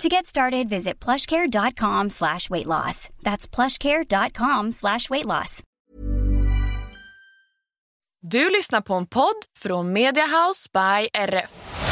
[0.00, 3.08] To get started, visit plushcare.com slash weight loss.
[3.22, 5.62] That's plushcare.com slash weight loss.
[8.22, 11.91] Du lyssnar på en podd från Mediahouse by RF.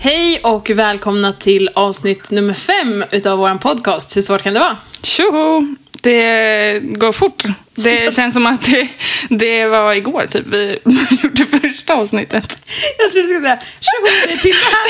[0.00, 4.16] Hej och välkomna till avsnitt nummer fem utav vår podcast.
[4.16, 4.76] Hur svårt kan det vara?
[5.02, 5.74] Tjoho!
[6.02, 7.42] Det går fort.
[7.74, 8.88] Det känns som att det,
[9.28, 10.78] det var igår typ vi
[11.22, 12.58] gjorde första avsnittet.
[12.98, 14.88] Jag tror du skulle säga tjoho, det är här.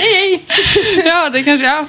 [0.00, 0.44] Hej!
[1.04, 1.86] Ja, det kanske jag.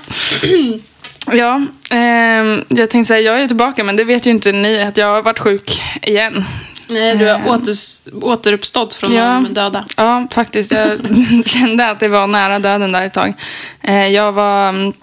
[1.32, 4.98] Ja, ehm, jag tänkte säga jag är tillbaka men det vet ju inte ni att
[4.98, 6.44] jag har varit sjuk igen.
[6.88, 7.74] Nej, du har åter,
[8.22, 9.24] återuppstått från Ja.
[9.44, 9.86] de döda.
[9.98, 10.72] Ja, faktiskt.
[10.72, 11.00] Jag
[11.46, 13.34] kände att det var nära döden där ett tag.
[13.82, 14.94] Eh, Jag var mm,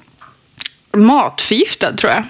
[0.97, 2.24] matförgiftad tror jag.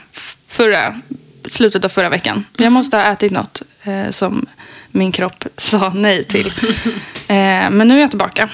[0.48, 1.00] Förra,
[1.48, 2.44] slutet av förra veckan.
[2.56, 4.46] Jag måste ha ätit något eh, som
[4.90, 6.52] min kropp sa nej till.
[7.28, 8.48] Eh, Men nu är jag tillbaka.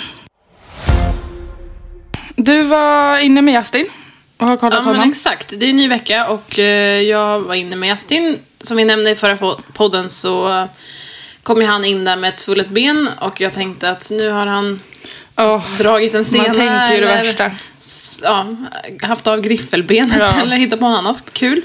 [2.36, 3.86] Du var inne med Justin
[4.36, 5.10] och har kollat Ja, honom.
[5.10, 5.54] exakt.
[5.58, 8.38] Det är en ny vecka och eh, jag var inne med Justin.
[8.60, 10.68] Som vi nämnde i förra po- podden så
[11.42, 14.46] kom ju han in där med ett svullet ben och jag tänkte att nu har
[14.46, 14.80] han
[15.36, 17.50] Åh, dragit en sten man tänker ju det eller- värsta.
[18.22, 18.46] ja,
[19.02, 20.40] haft av griffelbenet Ja.
[20.42, 21.62] eller hittat på något annat kul.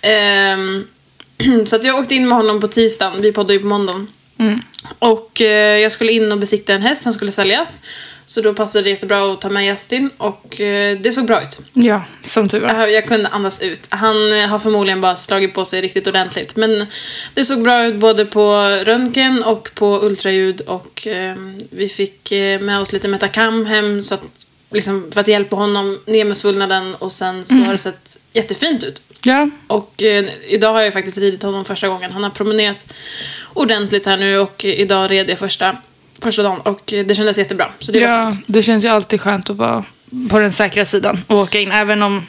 [0.00, 0.86] Ehm,
[1.66, 4.08] så att jag åkte in med honom på tisdagen, vi poddade ju på måndagen.
[4.38, 4.60] Mm.
[4.98, 7.82] Och eh, jag skulle in och besikta en häst som skulle säljas.
[8.26, 11.60] Så då passade det jättebra att ta med Justin och eh, det såg bra ut.
[11.72, 12.68] Ja, som tur var.
[12.68, 13.86] Jag, jag kunde andas ut.
[13.88, 16.56] Han eh, har förmodligen bara slagit på sig riktigt ordentligt.
[16.56, 16.86] Men
[17.34, 18.52] det såg bra ut både på
[18.84, 20.60] röntgen och på ultraljud.
[20.60, 21.36] Och eh,
[21.70, 24.22] vi fick eh, med oss lite Metacam hem så att,
[24.70, 26.94] liksom, för att hjälpa honom ner med svullnaden.
[26.94, 29.02] Och sen så har det sett jättefint ut.
[29.26, 32.12] Ja, Och eh, idag har jag faktiskt ridit honom första gången.
[32.12, 32.92] Han har promenerat
[33.54, 35.76] ordentligt här nu och idag red jag första,
[36.18, 36.60] första dagen.
[36.60, 37.70] Och eh, det kändes jättebra.
[37.78, 39.84] Så det ja, det känns ju alltid skönt att vara
[40.30, 41.72] på den säkra sidan och åka in.
[41.72, 42.22] Även om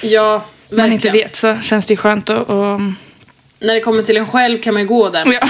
[0.00, 2.48] Ja, man inte vet så känns det skönt att...
[2.48, 2.80] Och,
[3.60, 5.48] när det kommer till en själv kan man ju gå där med Ja.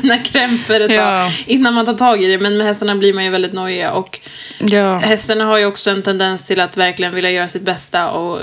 [0.00, 1.30] sina krämpor ett tag Ja.
[1.46, 2.38] innan man tar tag i det.
[2.38, 4.20] Men med hästarna blir man ju väldigt nojiga och
[4.58, 8.40] ja, hästarna har ju också en tendens till att verkligen vilja göra sitt bästa och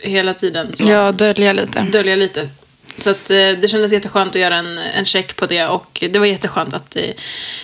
[0.00, 1.80] hela tiden så ja, dölja lite.
[1.92, 2.48] dölja lite.
[2.96, 6.18] Så att, eh, det kändes jätteskönt att göra en, en check på det och det
[6.18, 7.14] var jätteskönt att det,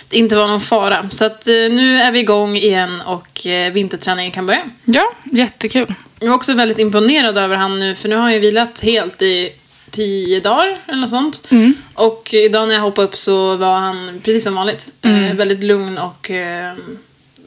[0.09, 1.09] det inte var någon fara.
[1.09, 4.63] Så att eh, nu är vi igång igen och eh, vinterträningen kan börja.
[4.85, 5.93] Ja, jättekul.
[6.19, 9.21] Jag är också väldigt imponerad över han nu för nu har han ju vilat helt
[9.21, 9.49] i
[9.91, 11.47] tio dagar eller något sånt.
[11.93, 14.87] Och idag när jag hoppade upp så var han precis som vanligt.
[15.01, 16.73] Eh, väldigt lugn och eh,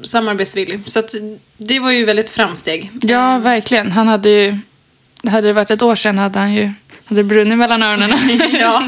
[0.03, 0.81] samarbetsvillig.
[0.87, 1.15] Så att
[1.57, 2.91] det var ju väldigt framsteg.
[3.03, 3.93] Ja, verkligen.
[3.93, 4.59] Han hade ju...
[5.27, 6.73] Hade det varit ett år sedan hade han ju
[7.05, 8.11] hade brunnit mellan öronen.
[8.53, 8.83] ja.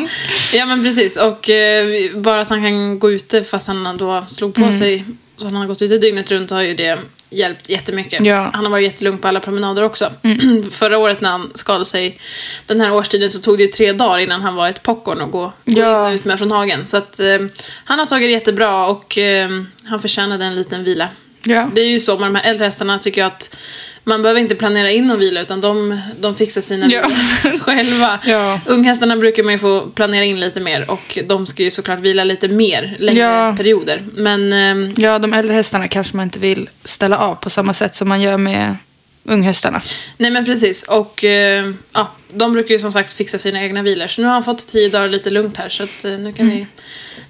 [0.53, 1.17] ja, men precis.
[1.17, 5.05] Och eh, bara att han kan gå ute fast han då slog på sig
[5.37, 6.99] så han har gått ute dygnet runt har ju det
[7.31, 8.25] hjälpt jättemycket.
[8.25, 8.51] Ja.
[8.55, 10.13] Han har varit jättelugn på alla promenader också.
[10.71, 12.19] Förra året när han skadade sig
[12.67, 15.31] den här årstiden så tog det ju tre dagar innan han var ett popcorn och
[15.31, 16.09] gå, gå Ja.
[16.09, 16.87] in ut med från hagen.
[16.87, 17.39] Så att eh,
[17.85, 19.49] han har tagit det jättebra och eh,
[19.85, 21.09] han förtjänade en liten vila.
[21.47, 21.71] Ja.
[21.75, 23.57] Det är ju så med de här äldre hästarna tycker jag att
[24.05, 27.11] man behöver inte planera in någon vila utan de, de fixar sina Ja.
[27.61, 28.19] själva.
[28.25, 28.61] Ja.
[28.67, 32.25] Unghästarna brukar man ju få planera in lite mer och de ska ju såklart vila
[32.25, 33.55] lite mer längre Ja.
[33.57, 34.03] perioder.
[34.15, 37.95] Men ehm, ja, de äldre hästarna kanske man inte vill ställa av på samma sätt
[37.95, 38.77] som man gör med
[39.25, 39.81] unghästarna.
[40.19, 44.07] nej men precis och eh, ja, de brukar ju som sagt fixa sina egna vilor.
[44.07, 46.51] Så nu har han fått tio dagar lite lugnt här så att eh, nu kan,
[46.51, 46.67] vi,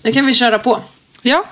[0.03, 0.83] nu kan vi köra på.
[1.23, 1.45] Ja,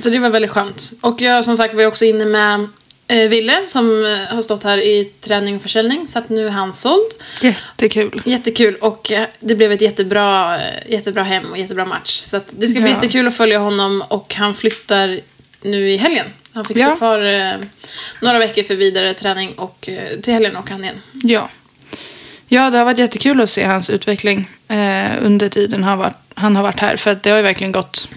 [0.00, 0.90] Så det var väldigt skönt.
[1.00, 2.68] Och jag som sagt var också inne med
[3.08, 6.50] eh, Ville som eh, har stått här i träning och försäljning så att nu är
[6.50, 7.06] han såld.
[7.42, 8.22] jättekul.
[8.24, 12.18] Jättekul och eh, det blev ett jättebra, eh, jättebra hem och jättebra match.
[12.20, 12.94] Så att det ska bli Ja.
[12.96, 15.20] jättekul att följa honom och han flyttar
[15.62, 16.26] nu i helgen.
[16.52, 16.96] Han fick stå Ja.
[16.96, 17.54] kvar eh,
[18.20, 21.00] några veckor för vidare träning och eh, till helgen åker han igen.
[21.12, 21.48] Ja.
[22.48, 26.78] ja, det har varit jättekul att se hans utveckling eh, under tiden han, har varit
[26.80, 26.96] här.
[26.96, 28.08] För att det har ju verkligen gått,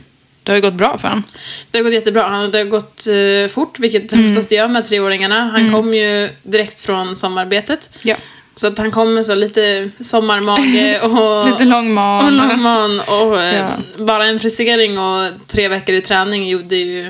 [0.45, 1.23] det har ju gått bra för honom.
[1.71, 2.23] Det har gått jättebra.
[2.23, 4.31] Han- Det har gått eh, fort, vilket Mm.
[4.31, 5.43] oftast det gör med treåringarna.
[5.51, 7.89] Han kom ju direkt från samarbetet.
[8.03, 8.15] Ja.
[8.55, 11.49] Så att han kom med så lite sommarmage och...
[11.49, 12.37] Lite lång och man.
[12.37, 14.03] lång man och eh, Ja.
[14.03, 17.05] bara en frisering och tre veckor i träning gjorde ju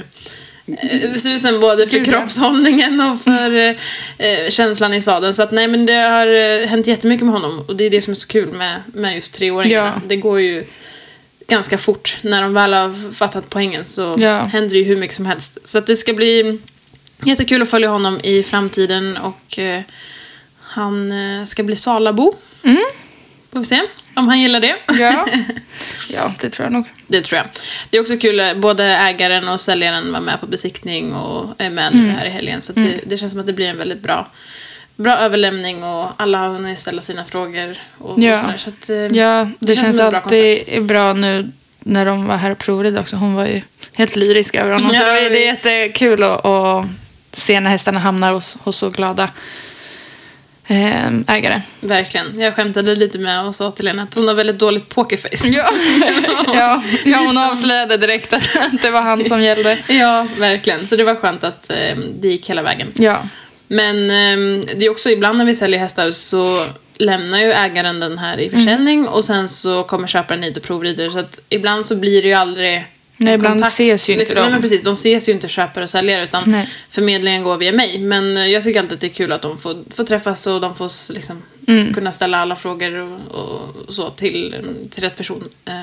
[0.82, 3.76] eh, susen både för Gud, kroppshållningen och för eh,
[4.28, 5.34] eh, känslan i sadeln.
[5.34, 8.02] Så att nej men det har eh, hänt jättemycket med honom och det är det
[8.02, 9.92] som är så kul med, med just treåringarna.
[9.96, 10.02] Ja.
[10.08, 10.64] Det går ju
[11.48, 12.18] ganska fort.
[12.22, 14.40] När de väl har fattat poängen så Ja.
[14.44, 15.58] händer det ju hur mycket som helst.
[15.66, 16.60] Så att det ska bli
[17.26, 19.82] jättekul att följa honom i framtiden och eh,
[20.62, 22.36] han eh, ska bli salabo.
[22.64, 22.84] Mm.
[23.52, 23.82] Får vi se
[24.16, 24.76] om han gillar det.
[25.00, 25.26] Ja.
[26.10, 26.86] ja, det tror jag nog.
[27.08, 27.48] Det tror jag.
[27.90, 31.70] Det är också kul, eh, både ägaren och säljaren var med på besiktning och är
[31.70, 32.62] med nu här i helgen.
[32.62, 34.28] Så att det, det känns som att det blir en väldigt bra,
[34.96, 37.78] bra överlämning och alla har hunnit ställa sina frågor.
[37.98, 38.34] Och, Ja.
[38.34, 38.58] och sådär.
[38.58, 42.38] Så att, eh, Ja, det, känns känns bra alltid är bra nu när de var
[42.38, 43.16] här och provade också.
[43.16, 43.62] Hon var ju
[43.94, 44.90] helt lyrisk över honom.
[44.90, 46.86] så Ja, det, var- det är vi- jättekul att, att
[47.32, 49.30] se när hästarna hamnar hos, hos så glada
[50.68, 51.62] eh, ägare.
[51.82, 52.40] Verkligen.
[52.40, 55.48] Jag skämtade lite med och sa till henne att hon har väldigt dåligt pokerface.
[55.48, 55.70] Ja,
[56.54, 58.50] ja, ja hon avslöjade direkt att
[58.82, 59.78] det var han som gällde.
[59.88, 60.88] Ja, verkligen.
[60.88, 62.92] Så det var skönt att eh, det gick hela vägen.
[62.96, 63.24] Ja,
[63.68, 66.66] Men eh, det är också ibland när vi säljer hästar så
[66.98, 69.12] lämnar ju ägaren den här i försäljning Mm.
[69.14, 71.10] och sen så kommer köparen hit och provrider.
[71.10, 72.86] Så att ibland så blir det ju aldrig
[73.18, 73.74] Nej, ibland kontakt.
[73.74, 74.42] ses ju inte liksom, de.
[74.42, 76.70] Nej, men precis, de ses ju inte köpare och säljare utan Nej.
[76.90, 77.98] förmedlingen går via mig.
[78.00, 80.62] Men eh, jag tycker alltid att det är kul att de får, får träffas och
[80.62, 81.94] de får liksom, Mm.
[81.94, 83.20] kunna ställa alla frågor och,
[83.88, 84.56] och så till,
[84.92, 85.50] till rätt person.
[85.66, 85.74] Eh,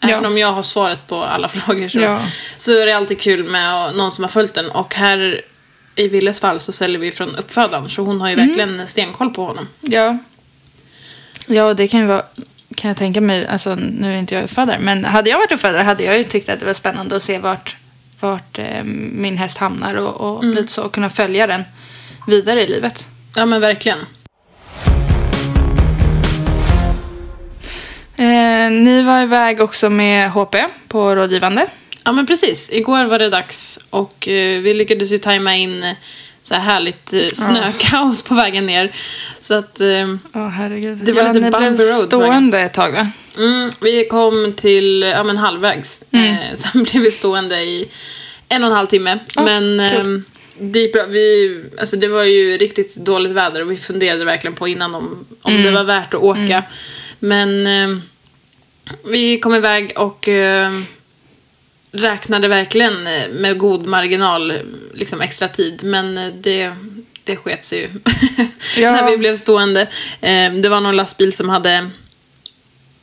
[0.00, 0.28] Även Ja.
[0.28, 2.20] om jag har svaret på alla frågor så, Ja.
[2.56, 4.70] så är det alltid kul med någon som har följt den.
[4.70, 5.40] Och här
[5.96, 8.46] i Willes fall så säljer vi från uppfödaren så hon har ju Mm.
[8.46, 9.68] verkligen stenkoll på honom.
[9.80, 10.18] ja.
[11.48, 12.22] Ja, det kan ju vara
[12.76, 15.82] kan jag tänka mig, alltså nu är inte jag uppfödare, men hade jag varit uppfödare
[15.82, 17.76] hade jag ju tyckt att det var spännande att se vart,
[18.20, 21.62] vart eh, min häst hamnar och, och lite så, och kunna följa den
[22.26, 23.08] vidare i livet.
[23.36, 23.98] Ja men verkligen.
[28.18, 30.54] Eh, ni var iväg också med HP
[30.88, 31.66] på rådgivande.
[32.06, 35.92] Ja men precis, igår var det dags och eh, vi lyckades ju tajma in eh,
[36.42, 38.92] så här härligt eh, snökaos på vägen ner.
[39.40, 39.80] Så att
[40.32, 40.98] Ja, herregud.
[40.98, 43.08] Det var ja, lite bumpy road stående ett tag, va?
[43.38, 46.02] mm, vi kom till ja, men halvvägs.
[46.10, 46.26] Mm.
[46.32, 47.88] Eh, sen blev vi stående i
[48.48, 49.18] en och en halv timme.
[49.34, 50.04] Ja, men eh,
[50.58, 51.04] det gick bra.
[51.08, 55.26] Vi, alltså, det var ju riktigt dåligt väder och vi funderade verkligen på innan om,
[55.42, 55.64] om Mm.
[55.64, 56.62] det var värt att åka.
[57.18, 57.98] Men eh,
[59.04, 60.72] vi kom iväg och eh,
[62.00, 64.52] räknade verkligen eh, med god marginal
[64.94, 65.84] liksom extra tid.
[65.84, 66.72] Men eh, det,
[67.24, 67.88] det sket sig ju
[68.82, 68.92] Ja.
[68.92, 69.80] när vi blev stående.
[70.20, 71.90] Eh, Det var någon lastbil som hade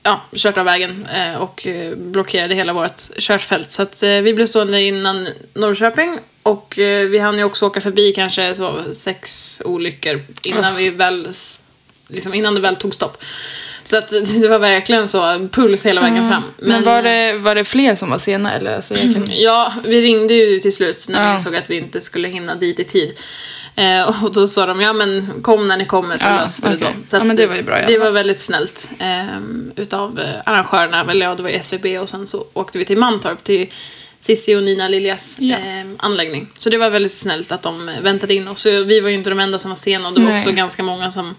[0.03, 1.07] ja, kört av vägen
[1.39, 1.67] och
[1.97, 3.71] blockerade hela vårt körfält.
[3.71, 8.55] Så att vi blev stående innan Norrköping och vi hann ju också åka förbi kanske
[8.55, 11.27] så sex olyckor innan vi väl
[12.07, 13.23] liksom innan det väl tog stopp.
[13.83, 14.07] Så att
[14.41, 16.43] det var verkligen så puls hela vägen fram.
[16.57, 18.53] Men, var, det, var det fler som var sena?
[18.53, 18.75] Eller?
[18.75, 19.27] Alltså, kan...
[19.31, 21.33] Ja, vi ringde ju till slut när vi Ja.
[21.33, 23.19] insåg att vi inte skulle hinna dit i tid.
[23.75, 26.69] Eh, och då sa de, ja men kom när ni kommer så Ja, löser vi
[26.69, 26.95] det okej.
[27.01, 27.07] då.
[27.07, 29.37] Så Ja, men det var ju bra Det var väldigt snällt eh,
[29.75, 33.43] utav eh, arrangörerna, eller ja det var SVB och sen så åkte vi till Mantorp
[33.43, 33.67] till
[34.19, 35.55] Sissi och Nina Liljas Ja.
[35.55, 36.49] eh, anläggning.
[36.57, 38.61] Så det var väldigt snällt att de eh, väntade in oss.
[38.61, 40.37] Så vi var ju inte de enda som var sena och det var Nej.
[40.37, 41.33] också ganska många som eh,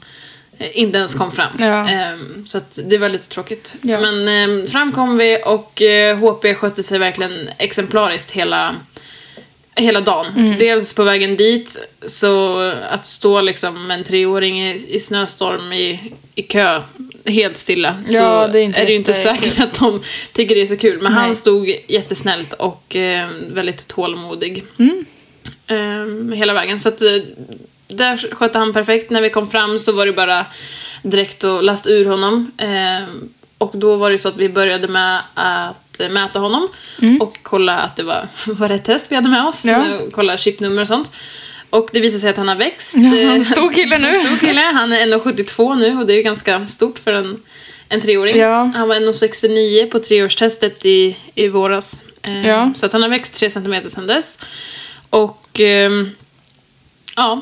[0.73, 1.53] inte ens kom fram.
[1.59, 1.89] Ja.
[1.89, 3.75] Ehm, Så det var lite tråkigt.
[3.81, 4.01] Ja.
[4.01, 8.75] Men ehm, fram kom vi och eh, HP skötte sig verkligen exemplariskt hela,
[9.77, 10.27] hela dagen.
[10.37, 10.59] Mm.
[10.59, 12.59] Dels på vägen dit, så
[12.91, 16.83] att stå liksom med en treåring i, i snöstorm i, i kö
[17.27, 20.55] helt stilla Ja, så det är inte är det ju inte säkert att de tycker
[20.55, 21.03] det är så kul.
[21.03, 21.37] Men han Nej.
[21.37, 24.65] stod jättesnällt och eh, väldigt tålmodig.
[24.79, 25.05] Mm.
[25.67, 26.79] Ehm, hela vägen.
[26.79, 27.11] Så att eh,
[27.97, 29.11] där skötte han perfekt.
[29.11, 30.47] När vi kom fram så var det bara
[31.03, 32.51] direkt att lasta ur honom.
[32.59, 36.69] Ehm, och då var det så att vi började med att mäta honom
[37.21, 39.65] och kolla att det var, var rätt häst vi hade med oss.
[39.65, 39.85] Ja.
[40.13, 41.11] Kolla chipnummer och sånt.
[41.71, 42.95] Och det visade sig att han har växt.
[42.97, 44.21] Ja, Eh, en stor kille nu.
[44.27, 44.61] Stor kille.
[44.61, 47.43] Han är 1,72 nu och det är ju ganska stort för en,
[47.89, 48.37] en treåring.
[48.37, 48.73] Ja.
[48.75, 52.03] Han var 1,69 på treårstestet i, i våras.
[52.23, 52.73] Eh, Ja.
[52.77, 54.39] Så att han har växt 3 cm sedan dess.
[55.11, 56.11] Och ehm,
[57.17, 57.41] ja, ehm,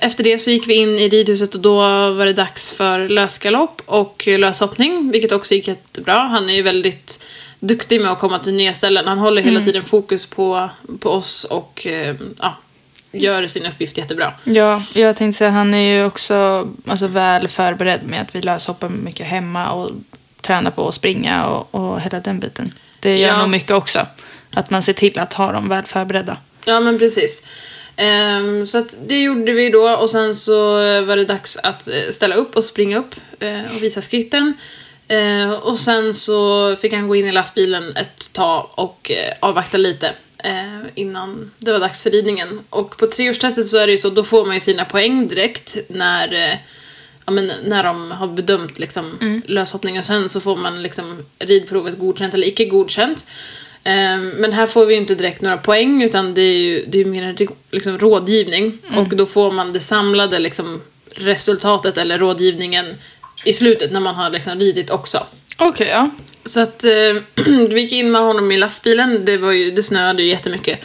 [0.00, 1.76] efter det så gick vi in i ridhuset och då
[2.12, 6.14] var det dags för lösgalopp och löshoppning, vilket också gick jättebra.
[6.18, 7.24] Han är ju väldigt
[7.60, 9.08] duktig med att komma till nya ställen.
[9.08, 9.52] Han håller Mm.
[9.54, 12.56] hela tiden fokus på, på oss och ehm, ja,
[13.12, 14.32] gör sin uppgift jättebra.
[14.44, 18.88] Ja, jag tänkte säga han är ju också alltså, väl förberedd med att vi löshoppar
[18.88, 19.90] mycket hemma och
[20.40, 22.72] tränar på att springa och, och hela den biten.
[23.00, 23.38] Det gör Ja.
[23.38, 24.06] nog mycket också.
[24.54, 26.36] Att man ser till att ha dem väl förberedda.
[26.64, 27.46] Ja, men precis.
[27.96, 32.10] Ehm, så att det gjorde vi då och sen så var det dags att eh,
[32.10, 34.54] ställa upp och springa upp eh, och visa skritten.
[35.08, 39.76] Eh, och sen så fick han gå in i lastbilen ett tag och eh, avvakta
[39.76, 40.12] lite
[40.94, 42.60] innan det var dags för ridningen.
[42.70, 45.76] Och på treårstestet så är det ju så, då får man ju sina poäng direkt
[45.88, 46.58] när,
[47.26, 51.98] ja, men när de har bedömt liksom, löshoppning och sen så får man liksom ridprovet
[51.98, 53.26] godkänt eller icke godkänt.
[53.84, 57.00] Eh, Men här får vi ju inte direkt några poäng utan det är ju, det
[57.00, 58.78] är mer en liksom, rådgivning.
[58.96, 60.82] Och då får man det samlade liksom,
[61.14, 62.86] resultatet eller rådgivningen
[63.44, 65.26] i slutet när man har liksom, ridit också.
[65.58, 66.10] Okej, ja.
[66.44, 70.22] Så att eh, vi gick in med honom i lastbilen, det, var ju, det snöade
[70.22, 70.78] ju jättemycket.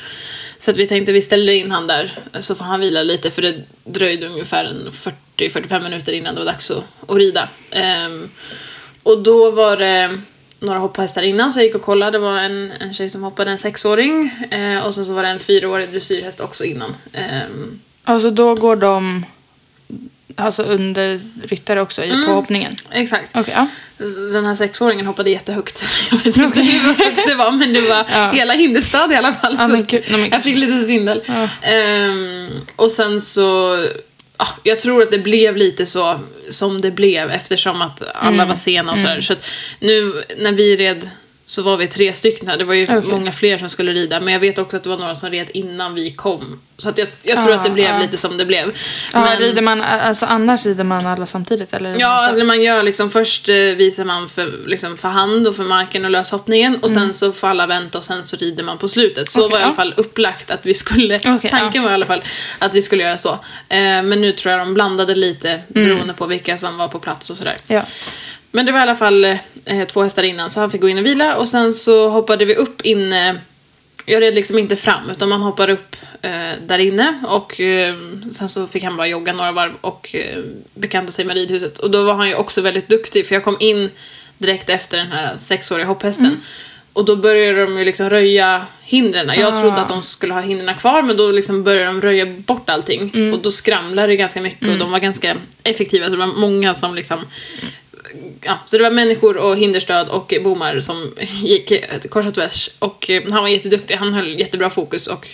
[0.58, 3.42] Så att vi tänkte vi ställer in han där så får han vila lite för
[3.42, 4.92] det dröjde ungefär en
[5.38, 7.50] 40-45 minuter innan det var dags att, att rida.
[7.72, 8.30] Ehm,
[9.04, 10.20] och då var det
[10.60, 12.12] några hopphästar innan så jag gick och kollade.
[12.12, 14.32] Det var en, en tjej som hoppade, en sexåring.
[14.52, 16.96] Eh, och sen så var det en fyraårig dressyrhäst också innan.
[17.14, 19.26] Ehm, Alltså då går de
[20.36, 22.76] alltså under ryttare också i påhoppningen?
[22.92, 23.32] exakt.
[23.36, 23.68] Okej, ja.
[24.34, 25.84] Den här sexåringen hoppade jättehögt.
[26.12, 28.32] Jag vet inte hur högt det var men det var Ja.
[28.32, 29.56] hela hinderstöd i alla fall.
[29.60, 31.22] Ja, men gud, nej, men jag fick lite svindel.
[31.26, 31.50] Ja.
[31.68, 33.78] Ehm, och sen så,
[34.64, 38.48] jag tror att det blev lite så som det blev eftersom att alla Mm.
[38.48, 39.22] var sena och sådär.
[39.22, 39.46] Så att
[39.80, 41.10] nu när vi red
[41.50, 42.58] så var vi tre stycken.
[42.58, 43.02] Det var ju Okej.
[43.12, 45.48] många fler som skulle rida men jag vet också att det var några som red
[45.54, 46.60] innan vi kom.
[46.78, 48.00] Så att jag, jag tror Ja, att det blev ja.
[48.00, 48.72] lite som det blev.
[49.14, 51.96] Ja, Men- rider man, alltså annars rider man alla samtidigt eller?
[52.00, 55.64] Ja, eller man gör liksom först eh, visar man för, liksom för hand och för
[55.64, 58.88] marken och löshoppningen och sen så får alla vänta och sen så rider man på
[58.88, 59.30] slutet.
[59.30, 59.46] Så Mm.
[59.48, 62.22] Okej, var i alla fall upplagt att vi skulle, Okej, tanken var i alla fall
[62.60, 63.30] att vi skulle göra så.
[63.70, 67.30] Eh, men nu tror jag de blandade lite beroende på vilka som var på plats
[67.30, 67.58] och sådär.
[67.68, 67.84] Ja.
[68.58, 69.26] Men det var i alla fall
[69.66, 72.46] eh, två hästar innan så han fick gå in och vila och sen så hoppade
[72.46, 73.36] vi upp inne.
[74.06, 77.96] Jag red liksom inte fram utan man hoppar upp eh, där inne och eh,
[78.32, 80.40] sen så fick han bara jogga några varv och eh,
[80.74, 81.80] bekanta sig med ridhuset.
[81.80, 83.90] Och då var han ju också väldigt duktig för jag kom in
[84.38, 86.26] direkt efter den här sexåriga hopphästen.
[86.26, 86.40] Mm.
[86.94, 89.32] Och då började de ju liksom röja hindren.
[89.40, 89.62] Jag Ah.
[89.62, 93.12] trodde att de skulle ha hindren kvar men då liksom började de röja bort allting.
[93.16, 93.34] Mm.
[93.34, 96.06] Och då skramlade det ganska mycket och de var ganska effektiva.
[96.06, 97.20] Så det var många som liksom
[98.42, 102.70] ja, så det var människor och hinderstöd och bommar som gick eh, kors och tvärs.
[102.80, 105.28] Och eh, han var jätteduktig, han höll jättebra fokus och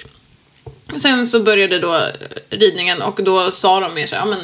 [0.97, 2.03] sen så började då eh,
[2.49, 4.39] ridningen och då sa de mer så ja men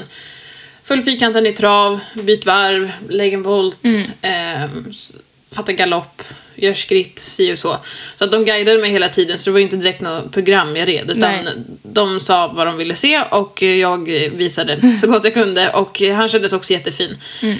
[0.84, 3.78] följ fyrkanten i trav, byt varv, lägg en volt,
[4.22, 5.12] eh, s-
[5.52, 6.24] fatta galopp,
[6.62, 7.78] gör skritt, si och så.
[8.16, 10.76] Så att de guidade mig hela tiden så det var ju inte direkt något program
[10.76, 11.54] jag red utan Nej.
[11.84, 16.30] de sa vad de ville se och jag visade så gott jag kunde och han
[16.30, 17.18] kändes också jättefin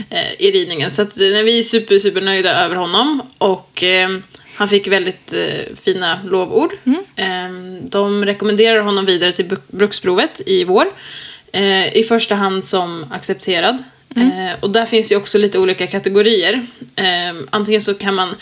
[0.10, 0.92] eh, i ridningen.
[0.92, 4.10] Så att eh, vi är super, super nöjda över honom och eh,
[4.56, 6.72] han fick väldigt eh, fina lovord.
[7.16, 7.26] Eh,
[7.82, 10.86] de rekommenderar honom vidare till bru- bruksprovet i vår.
[11.54, 13.84] Eh, I första hand som accepterad.
[14.16, 16.54] Eh, och där finns ju också lite olika kategorier.
[16.96, 18.36] Eh, antingen så kan man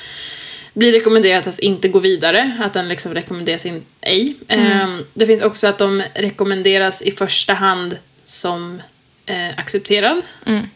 [0.78, 4.36] bli rekommenderat att inte gå vidare, att den liksom rekommenderas in, ej.
[4.48, 8.82] Eh, det finns också att de rekommenderas i första hand som
[9.26, 10.22] eh, accepterad.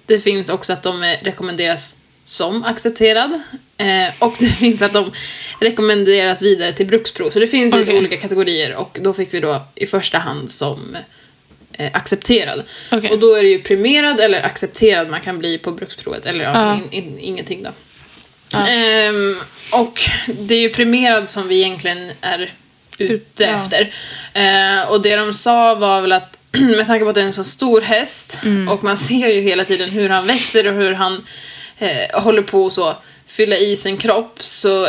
[0.05, 3.41] Det finns också att de eh, rekommenderas som accepterad.
[3.77, 5.11] Eh, och det finns att de
[5.59, 7.29] rekommenderas vidare till bruksprov.
[7.29, 7.99] Så det finns lite Okej.
[7.99, 10.97] olika kategorier och då fick vi då i första hand som
[11.73, 12.63] eh, accepterad.
[12.91, 13.11] Okej.
[13.11, 16.25] Och då är det ju premierad eller accepterad man kan bli på bruksprovet.
[16.25, 16.75] Eller ja, Ja.
[16.75, 17.69] in, in, ingenting då.
[18.53, 18.67] Ja.
[18.67, 19.37] Ehm,
[19.71, 22.51] och det är ju premierad som vi egentligen är
[22.97, 23.49] ute Ja.
[23.49, 23.93] efter.
[24.33, 27.33] Eh, och det de sa var väl att med tanke på att det är en
[27.33, 28.69] så stor häst Mm.
[28.69, 31.25] och man ser ju hela tiden hur han växer och hur han
[31.77, 32.95] eh, håller på och så
[33.27, 34.85] fylla i sin kropp så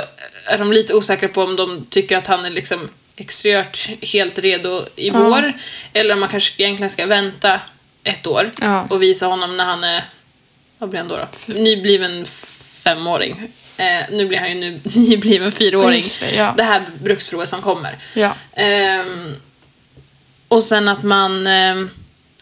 [0.47, 4.85] är de lite osäkra på om de tycker att han är liksom exteriört helt redo
[4.97, 5.13] i Ja.
[5.15, 5.53] vår
[5.93, 7.61] eller om man kanske egentligen ska vänta
[8.05, 8.87] ett år Ja.
[8.91, 10.05] och visa honom när han är,
[10.79, 11.17] vad blir han då?
[11.17, 11.55] då?
[11.55, 12.25] Nybliven
[12.85, 13.51] femåring.
[13.77, 16.05] Eh, nu blir han ju nu, nybliven fyraåring.
[16.21, 16.55] Det, ja.
[16.57, 17.97] det här bruksprovet som kommer.
[18.15, 18.35] Ja.
[18.53, 19.33] Ehm,
[20.49, 21.91] och sen att man ehm,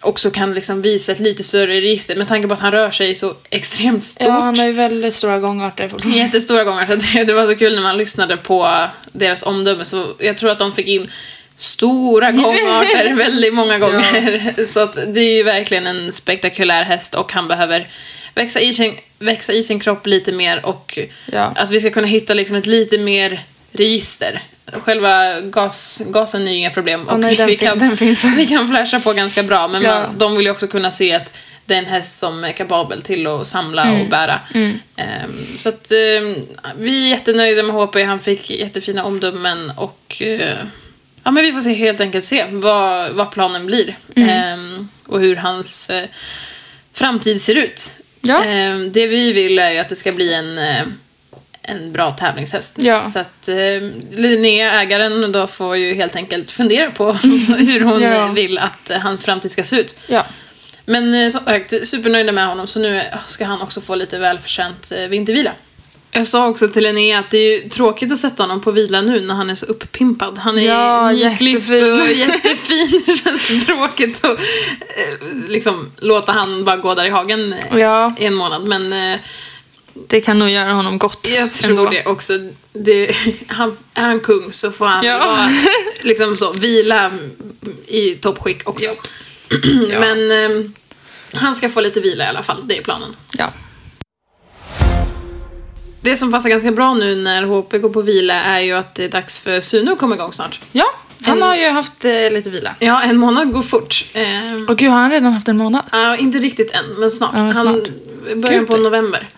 [0.01, 3.15] också kan liksom visa ett lite större register med tanke på att han rör sig
[3.15, 4.27] så extremt stort.
[4.27, 5.91] ja, han har ju väldigt stora gångarter.
[6.17, 6.87] Jättestora gånger.
[6.87, 9.85] Så det, var så kul när man lyssnade på deras omdöme.
[9.85, 11.11] Så jag tror att de fick in
[11.57, 14.67] stora gångarter väldigt många gånger.
[14.67, 17.89] Så att det är ju verkligen en spektakulär häst och han behöver
[18.35, 20.99] växa i sin, växa i sin kropp lite mer och
[21.33, 21.43] Ja.
[21.57, 24.43] att vi ska kunna hitta liksom ett lite mer register.
[24.73, 27.97] Själva gas, gasen är ju inga problem och nej, den vi, kan,
[28.37, 29.95] vi kan flasha på ganska bra men Ja.
[30.01, 33.03] man, de vill ju också kunna se att det är en häst som är kapabel
[33.03, 34.01] till att samla Mm.
[34.03, 34.41] och bära.
[34.97, 36.37] Ehm, så att ehm,
[36.79, 37.97] vi är jättenöjda med HP.
[38.05, 40.57] Han fick jättefina omdömen och eh,
[41.25, 43.97] Ja, men vi får se, helt enkelt se vad, vad planen blir.
[44.17, 44.29] Mm.
[44.29, 46.05] Ehm, och hur hans eh,
[46.93, 47.91] framtid ser ut.
[48.21, 48.45] Ja.
[48.45, 50.83] Ehm, det vi vill är ju att det ska bli en, eh,
[51.63, 52.75] en bra tävlingshäst.
[52.77, 53.05] Ja.
[53.05, 53.57] Så att eh,
[54.11, 57.13] Linnea, ägaren, då får ju helt enkelt fundera på
[57.59, 58.27] hur hon Ja.
[58.27, 59.97] vill att hans framtid ska se ut.
[60.07, 60.27] Ja.
[60.85, 64.93] Men eh, som sagt, supernöjda med honom så nu ska han också få lite välförtjänt
[64.97, 65.53] eh, vintervila.
[66.13, 69.21] Jag sa också till Linnea att det är tråkigt att sätta honom på vila nu
[69.21, 70.39] när han är så uppimpad.
[70.39, 72.01] Han är Ja, nyklippt jättefin.
[72.01, 73.03] och jättefin.
[73.07, 74.39] Det känns tråkigt att
[74.81, 78.15] eh, liksom, låta han bara gå där i hagen eh, Ja.
[78.19, 78.69] i en månad.
[78.69, 79.21] Men eh,
[80.07, 81.29] Det kan nog göra honom gott.
[81.37, 81.91] jag tror ändå.
[81.91, 82.33] det också.
[82.73, 83.15] Det,
[83.47, 85.19] han, är han kung så får han Ja.
[85.19, 85.49] vara,
[86.01, 87.13] liksom så, vila
[87.87, 88.87] i toppskick också.
[88.87, 88.95] Ja.
[90.01, 90.75] Men
[91.33, 93.17] han ska få lite vila i alla fall, det är planen.
[93.39, 93.53] Ja.
[96.03, 99.05] Det som passar ganska bra nu när HP går på vila är ju att det
[99.05, 100.61] är dags för Suno att komma igång snart.
[100.73, 100.95] ja,
[101.27, 102.75] han En- har ju haft eh, lite vila.
[102.79, 104.05] Ja, en månad går fort.
[104.13, 104.25] Eh,
[104.69, 105.83] Och gud, har han redan haft en månad?
[105.93, 107.31] ja, inte riktigt än, men snart.
[107.35, 107.89] Ja, men Han, snart.
[108.37, 108.69] början Gud.
[108.69, 109.29] på november.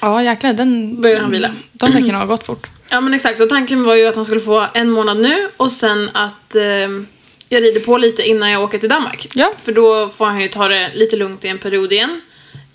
[0.00, 0.52] Ja, jäklar.
[0.52, 1.00] Den...
[1.00, 1.50] Börjar han vila.
[1.72, 2.66] De veckorna har gått fort.
[2.88, 3.38] Ja, men exakt.
[3.38, 6.62] Så tanken var ju att han skulle få en månad nu och sen att eh,
[7.48, 9.26] jag rider på lite innan jag åker till Danmark.
[9.34, 9.52] Ja.
[9.62, 12.20] För då får han ju ta det lite lugnt i en period igen.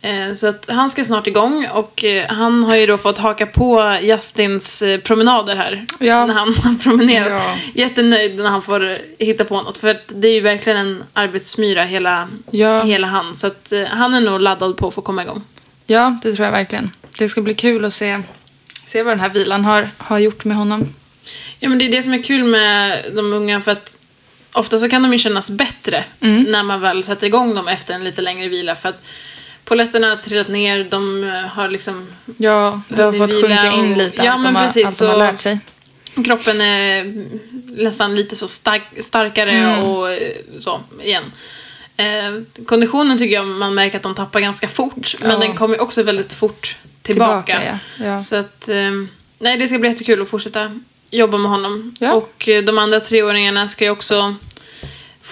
[0.04, 3.46] Eh, Så att han ska snart igång och eh, han har ju då fått haka
[3.46, 5.86] på Justins eh, promenader här.
[6.00, 6.26] Ja.
[6.26, 7.42] När han har promenerat.
[7.46, 7.56] Ja.
[7.74, 9.78] Jättenöjd när han får hitta på något.
[9.78, 12.82] För det är ju verkligen en arbetsmyra hela, Ja.
[12.84, 13.36] hela han.
[13.36, 15.42] Så att han är nog laddad på att få komma igång.
[15.86, 16.92] Ja, det tror jag verkligen.
[17.18, 18.22] Det ska bli kul att se,
[18.86, 20.94] se vad den här vilan har, har gjort med honom.
[21.60, 23.98] Ja men det är det som är kul med de unga för att
[24.54, 26.44] ofta så kan de ju kännas bättre Mm.
[26.44, 29.02] när man väl sätter igång dem efter en lite längre vila för att
[29.66, 33.98] poletterna har trillat ner, de eh, har liksom Ja, det har fått sjunka in och-
[33.98, 34.24] lite.
[34.24, 35.60] Ja, men de har, precis, allt de har lärt sig.
[36.26, 37.14] kroppen är
[37.84, 39.84] nästan lite så stark, starkare Mm.
[39.84, 41.24] och eh, så igen.
[41.98, 45.38] Eh, konditionen tycker jag man märker att de tappar ganska fort men Ja.
[45.38, 47.44] den kommer också väldigt fort tillbaka.
[47.60, 48.06] Tillbaka, ja.
[48.06, 48.20] Ja.
[48.20, 48.92] Så att, eh,
[49.40, 50.80] nej det ska bli jättekul att fortsätta
[51.12, 51.94] jobba med honom.
[52.14, 54.36] Och eh, de andra treåringarna ska ju också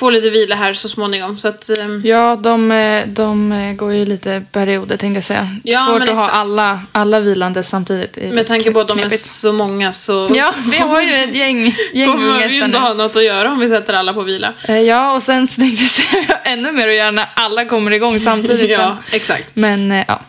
[0.01, 1.37] få lite vila här så småningom.
[1.37, 5.47] Så att, eh, Ja, de, eh, de eh, går ju lite perioder tänkte jag säga.
[5.63, 6.35] Ja, Svårt men att ha exakt.
[6.37, 8.17] alla, alla vilande samtidigt.
[8.17, 9.23] är med tanke på att de är knepigt.
[9.25, 12.93] så många så Ja, vi har ju ett gäng, gäng kommer vi ju inte ha
[12.93, 14.53] något att göra om vi sätter alla på vila.
[14.67, 17.91] Eh, Ja, och sen så tänkte jag säga ännu mer att göra när alla kommer
[17.91, 18.69] igång samtidigt.
[18.77, 19.15] ja, sen.
[19.19, 19.55] exakt.
[19.55, 20.21] Men ja.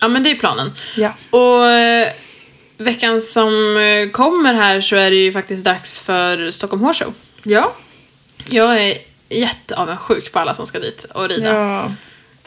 [0.00, 0.72] Ja, men det är planen.
[0.96, 1.14] ja.
[1.38, 1.62] Och
[2.78, 3.52] veckan som
[4.12, 7.14] kommer här så är det ju faktiskt dags för Stockholm Horse Show.
[7.42, 7.74] Ja.
[8.48, 11.52] Jag är jätteavundsjuk på alla som ska dit och rida.
[11.54, 11.92] ja.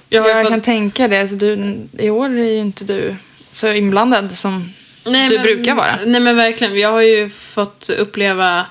[0.09, 1.21] Jag Jag fått- kan tänka det.
[1.21, 3.15] Alltså, du, I år är ju inte du
[3.51, 4.65] så inblandad som
[5.05, 5.99] Nej, du men- brukar vara.
[6.05, 6.79] Nej men verkligen.
[6.79, 8.65] Jag har ju fått uppleva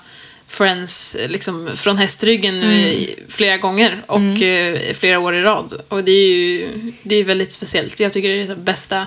[0.49, 3.07] Friends liksom, från hästryggen Mm.
[3.29, 5.81] flera gånger och eh, flera år i rad.
[5.89, 6.69] Och det är ju
[7.03, 8.01] det är väldigt speciellt.
[8.01, 9.07] Jag tycker det är så bästa,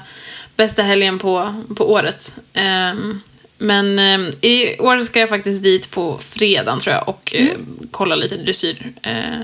[0.55, 2.35] bästa helgen på, på året.
[2.53, 3.21] Ehm,
[3.61, 7.47] men ehm, i år ska jag faktiskt dit på fredagen tror jag och eh,
[7.91, 8.93] kolla lite dressyr.
[9.01, 9.39] eh,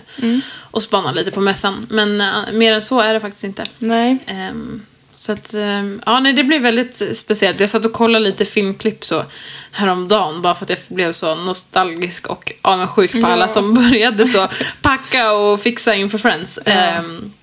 [0.72, 1.88] Och spana lite på mässan.
[1.90, 3.64] Men eh, mer än så är det faktiskt inte.
[3.78, 4.18] Nej.
[4.28, 7.60] Ehm, så att, ehm, ja nej det blir väldigt speciellt.
[7.60, 9.24] Jag satt och kollade lite filmklipp så
[9.72, 14.48] häromdagen bara för att jag blev så nostalgisk och avundsjuk på alla som började så
[14.82, 16.60] packa och fixa inför Friends.
[16.66, 17.34] Ehm,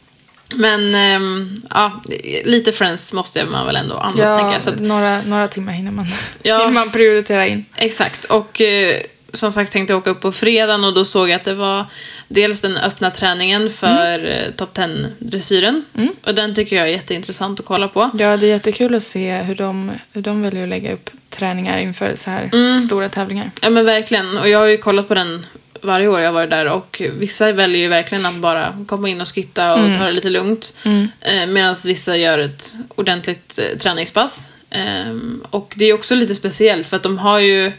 [0.56, 2.02] men ehm, ja,
[2.44, 4.62] lite Friends måste man väl ändå andas Ja, tänker jag.
[4.62, 6.06] Så att, några, några timmar hinner man,
[6.42, 6.58] Ja.
[6.58, 7.64] hinner man prioritera in.
[7.76, 9.00] Exakt, och eh,
[9.32, 11.86] som sagt tänkte jag åka upp på fredagen och då såg jag att det var
[12.28, 14.52] dels den öppna träningen för mm.
[14.52, 15.82] Top 10-dressyren.
[16.24, 18.10] Och den tycker jag är jätteintressant att kolla på.
[18.18, 21.78] Ja, det är jättekul att se hur de, hur de väljer att lägga upp träningar
[21.78, 22.78] inför så här Mm.
[22.78, 23.50] stora tävlingar.
[23.62, 25.46] Ja men verkligen, och jag har ju kollat på den
[25.82, 29.20] varje år jag har varit där och vissa väljer ju verkligen att bara komma in
[29.20, 30.74] och skitta och ta det lite lugnt.
[31.20, 34.46] Eh, Medan vissa gör ett ordentligt eh, träningspass.
[34.70, 37.72] Ehm, och det är också lite speciellt för att de har ju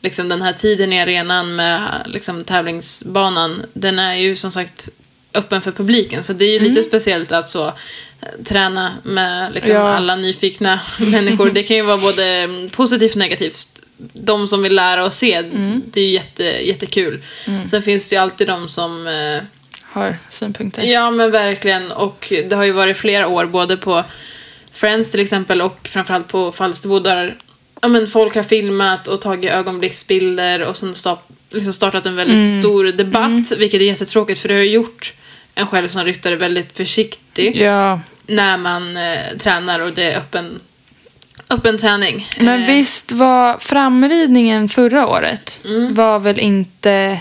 [0.00, 4.88] liksom den här tiden i arenan med liksom, tävlingsbanan, den är ju som sagt
[5.34, 6.22] öppen för publiken.
[6.22, 7.72] Så det är ju lite speciellt att så eh,
[8.44, 9.80] träna med liksom, Ja.
[9.94, 11.50] alla nyfikna människor.
[11.50, 13.68] Det kan ju vara både mm, positivt och negativt.
[14.12, 15.42] De som vill lära och se,
[15.92, 17.22] det är ju jätte, jättekul.
[17.70, 19.42] Sen finns det ju alltid de som eh,
[19.82, 20.82] Har synpunkter.
[20.82, 21.92] Ja men verkligen.
[21.92, 24.04] Och det har ju varit flera år både på
[24.72, 27.36] Friends till exempel och framförallt på Falsterbo där
[27.82, 32.58] ja, men folk har filmat och tagit ögonblicksbilder och sen start, liksom startat en väldigt
[32.58, 35.14] stor debatt vilket är jättetråkigt för det har gjort
[35.54, 40.60] en själv som ryttare väldigt försiktig Ja, när man eh, tränar och det är öppen,
[41.50, 42.28] Öppen träning.
[42.40, 45.94] Men Eh, visst var framridningen förra året Mm.
[45.94, 47.20] var väl inte...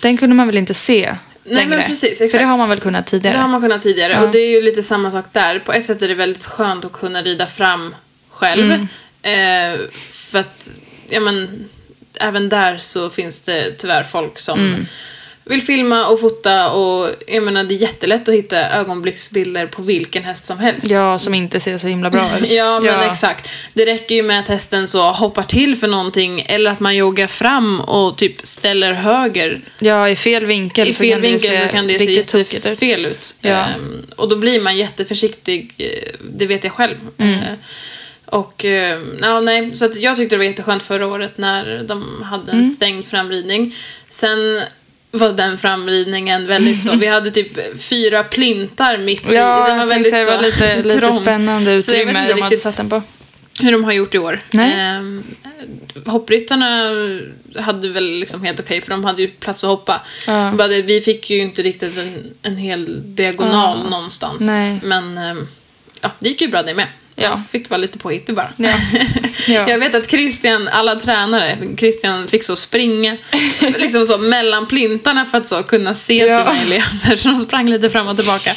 [0.00, 1.68] Den kunde man väl inte se Nej, längre?
[1.68, 2.42] men precis, För exakt.
[2.42, 3.36] det har man väl kunnat tidigare?
[3.36, 4.12] Det har man kunnat tidigare.
[4.12, 4.20] Ja.
[4.22, 5.58] Och det är ju lite samma sak där.
[5.58, 7.94] På ett sätt är det väldigt skönt att kunna rida fram
[8.30, 8.72] själv.
[9.22, 9.74] Mm.
[9.74, 10.70] Eh, för att,
[11.08, 11.68] ja men,
[12.20, 14.86] även där så finns det tyvärr folk som Mm.
[15.48, 20.24] Vill filma och fota och jag menar det är jättelätt att hitta ögonblicksbilder på vilken
[20.24, 20.90] häst som helst.
[20.90, 22.50] Ja, som inte ser så himla bra ut.
[22.52, 23.50] Ja, men exakt.
[23.74, 27.26] Det räcker ju med att hästen så hoppar till för någonting eller att man joggar
[27.26, 31.98] fram och typ ställer höger Ja, i fel vinkel i fel vinkel så kan det
[31.98, 32.34] se ut.
[32.52, 33.34] jättefel ut.
[33.40, 33.50] Ja.
[33.50, 36.96] Ehm, och då blir man jätteförsiktig, eh, det vet jag själv.
[37.18, 37.34] Mm.
[37.34, 37.38] Eh,
[38.26, 42.22] och eh, ja, nej, så att jag tyckte det var jätteskönt förra året när de
[42.22, 42.64] hade Mm.
[42.64, 43.74] en stängd framridning.
[44.08, 44.62] Sen
[45.10, 49.34] var den framridningen väldigt så, vi hade typ fyra plintar mitt i.
[49.34, 51.20] Ja, den var väldigt säga, det var så lite, lite trång.
[51.20, 53.02] spännande Så utrymme de hade satt den på.
[53.60, 54.40] hur de har gjort i år.
[54.50, 54.72] Nej.
[54.80, 55.24] Ehm,
[56.06, 56.90] hoppryttarna
[57.56, 60.00] hade väl liksom helt okej för de hade ju plats att hoppa.
[60.26, 60.52] Ja.
[60.58, 63.90] Bara det, vi fick ju inte riktigt en, en hel diagonal Ja.
[63.90, 64.40] någonstans.
[64.46, 64.80] Nej.
[64.82, 65.48] Men ehm,
[66.00, 66.86] ja, det gick ju bra det med.
[67.20, 67.24] Ja.
[67.30, 68.48] Jag fick vara lite påhittig bara.
[68.56, 68.70] Ja.
[69.48, 69.68] Ja.
[69.68, 73.16] Jag vet att Christian, alla tränare, Christian fick så springa
[73.78, 76.26] liksom så mellan plintarna för att så kunna se Ja.
[76.26, 77.16] sina elever.
[77.16, 78.54] Så de sprang lite fram och tillbaka.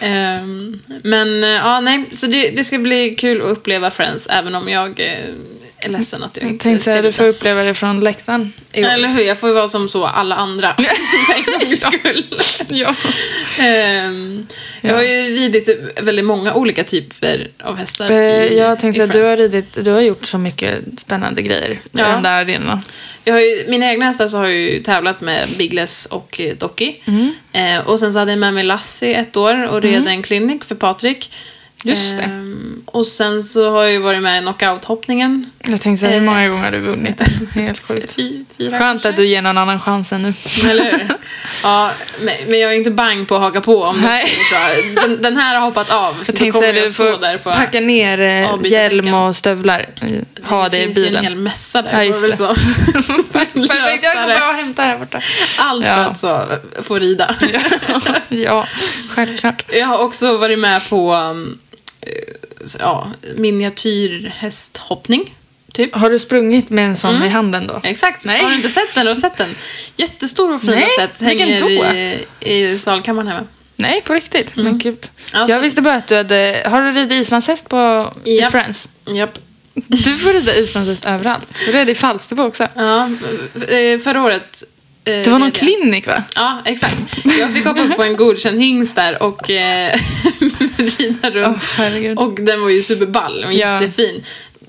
[0.00, 4.54] Ehm, men eh, ja, nej, så det, det ska bli kul att uppleva Friends även
[4.54, 5.34] om jag eh,
[5.78, 8.52] är ledsen att jag Jag inte tänkte ska säga, du får uppleva det från läktaren
[8.72, 8.88] i år.
[8.88, 10.76] Eller hur, jag får ju vara som så alla andra.
[11.78, 12.24] Skull.
[12.68, 12.94] Ja.
[13.58, 14.46] Ehm,
[14.80, 15.68] Jag har ju ridit
[16.02, 19.84] väldigt många olika typer av hästar Eh, i, Jag tänkte i säga, du har, ridit,
[19.84, 22.08] du har gjort så mycket spännande grejer i Ja.
[22.08, 22.82] de där arenorna.
[23.24, 26.94] Jag har ju, mina egna hästar så har jag ju tävlat med Bigless och Docky.
[27.04, 27.32] Mm.
[27.52, 30.64] Eh, och sen så hade jag med mig Lassie ett år och red en klinik
[30.64, 31.30] för Patrik.
[31.88, 32.22] Just det.
[32.22, 35.44] Ehm, och sen så har jag ju varit med i knockout-hoppningen.
[35.62, 36.24] Jag tänkte säga, hur Eh.
[36.24, 37.20] många gånger har du vunnit?
[37.54, 38.14] Helt sjukt.
[38.14, 39.08] Fy, fyra Skönt kanske?
[39.08, 40.32] att du ger någon annan chansen nu.
[40.70, 41.08] Eller hur?
[41.62, 41.90] Ja,
[42.46, 44.32] men, jag är inte bang på att haka på om det Nej.
[44.94, 45.00] så.
[45.00, 46.12] Den, den här har hoppat av.
[46.12, 47.50] Så Jag då tänkte kommer jag stå där på...
[47.52, 49.86] packa ner eh, hjälm och stövlar.
[50.00, 50.08] Eh,
[50.48, 51.24] Ha det, det i finns ju en bilen.
[51.24, 51.92] hel mässa där.
[51.92, 52.36] Ja, just det.
[52.36, 52.46] så.
[53.32, 54.34] Perfekt, jag går det.
[54.40, 55.20] bara och hämtar här borta.
[55.58, 56.04] Allt för Ja.
[56.04, 56.42] att så,
[56.82, 57.34] få rida.
[58.28, 58.66] ja,
[59.14, 59.64] självklart.
[59.72, 61.75] Jag har också varit med på um, eh,
[62.80, 65.34] ja, miniatyrhästhoppning.
[65.72, 65.94] Typ.
[65.94, 67.80] Har du sprungit med en sån i handen då?
[67.82, 68.24] Exakt.
[68.24, 68.42] Nej.
[68.42, 69.06] Har du inte sett den?
[69.06, 69.56] Har du sett den?
[69.96, 71.70] Jättestor och fin Nej, vilken Hänger då?
[72.48, 73.46] i, i salkammaren hemma.
[73.76, 74.56] Nej, på riktigt.
[74.56, 75.08] Men gud.
[75.32, 76.62] Alltså- Jag visste bara att du hade...
[76.70, 78.52] Har du ridit islandshäst på i Japp.
[78.52, 78.88] Friends?
[79.14, 79.38] Japp.
[79.74, 81.58] Du får rida islandshäst överallt.
[81.66, 82.68] Du red i Falsterbo också.
[82.74, 83.10] Ja,
[83.68, 84.62] eh, förra året...
[85.06, 85.54] eh, Det var någon jag.
[85.54, 86.24] klinik va?
[86.34, 87.02] Ja, exakt.
[87.40, 89.98] Jag fick hoppa upp på en godkänd hingst där och eh,
[90.76, 91.62] rida runt.
[91.62, 92.18] Herregud.
[92.18, 93.82] och den var ju superball och Ja.
[93.82, 94.22] jättefin.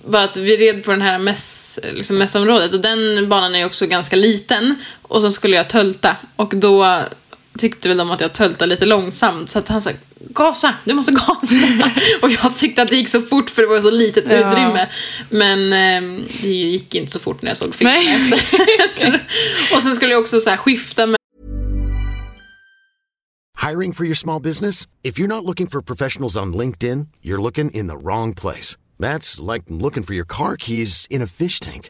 [0.10, 3.88] Bara att vi red på den här mäss, liksom mässområdet och den banan är också
[3.88, 4.76] ganska liten.
[5.02, 7.02] Och så skulle jag tölta och då
[7.58, 11.12] tyckte väl de att jag töltade lite långsamt så att han sa gasa, du måste
[11.12, 11.92] gasa.
[12.22, 14.34] och jag tyckte att det gick så fort för det var så litet Ja.
[14.34, 14.90] utrymme.
[15.30, 18.32] Men eh, det gick inte så fort när jag såg filmen Nej.
[18.96, 19.28] efter.
[19.76, 21.18] och sen skulle jag också så här skifta med
[23.70, 24.88] Hiring for your small business?
[25.04, 28.78] If you're not looking for professionals on LinkedIn, you're looking in the wrong place.
[29.00, 31.90] That's like looking for your car keys in a fish tank.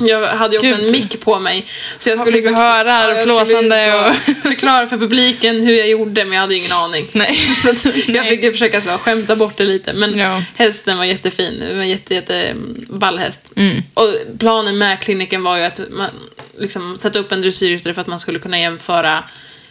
[0.00, 0.84] Jag hade ju också Gud.
[0.86, 1.66] en mick på mig.
[1.98, 6.24] Så jag Ja, skulle fick höra Ja, flåsande och- förklara för publiken hur jag gjorde
[6.24, 7.06] men jag hade ingen aning.
[7.12, 7.36] Nej.
[7.62, 7.68] Så
[8.12, 9.92] jag fick ju försöka så skämta bort det lite.
[9.92, 10.42] Men Ja.
[10.56, 11.60] hästen var jättefin.
[11.60, 12.54] Det var jätte, jätte
[12.88, 13.52] ball häst.
[13.56, 13.82] Mm.
[13.94, 16.10] Och planen med kliniken var ju att man
[16.58, 19.24] liksom sätta upp en dressyrryttare för att man skulle kunna jämföra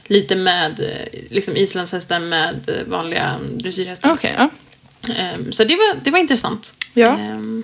[0.08, 4.14] lite med eh, liksom islandshästen med vanliga dressyrhästar.
[4.14, 4.50] Okej, ja.
[5.16, 6.74] Ehm, Så det var, det var intressant.
[6.94, 7.08] Ja.
[7.08, 7.64] Ehm,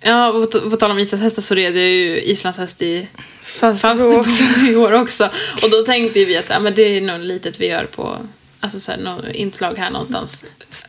[0.00, 3.08] Ja, och på, på tal om islandshästar så red jag ju islandshäst i
[3.42, 4.44] Falsterbo också.
[4.70, 5.24] i år också.
[5.62, 8.18] Och då tänkte vi att så här, men det är nog litet vi gör på
[8.60, 10.44] Alltså så här, inslag här någonstans.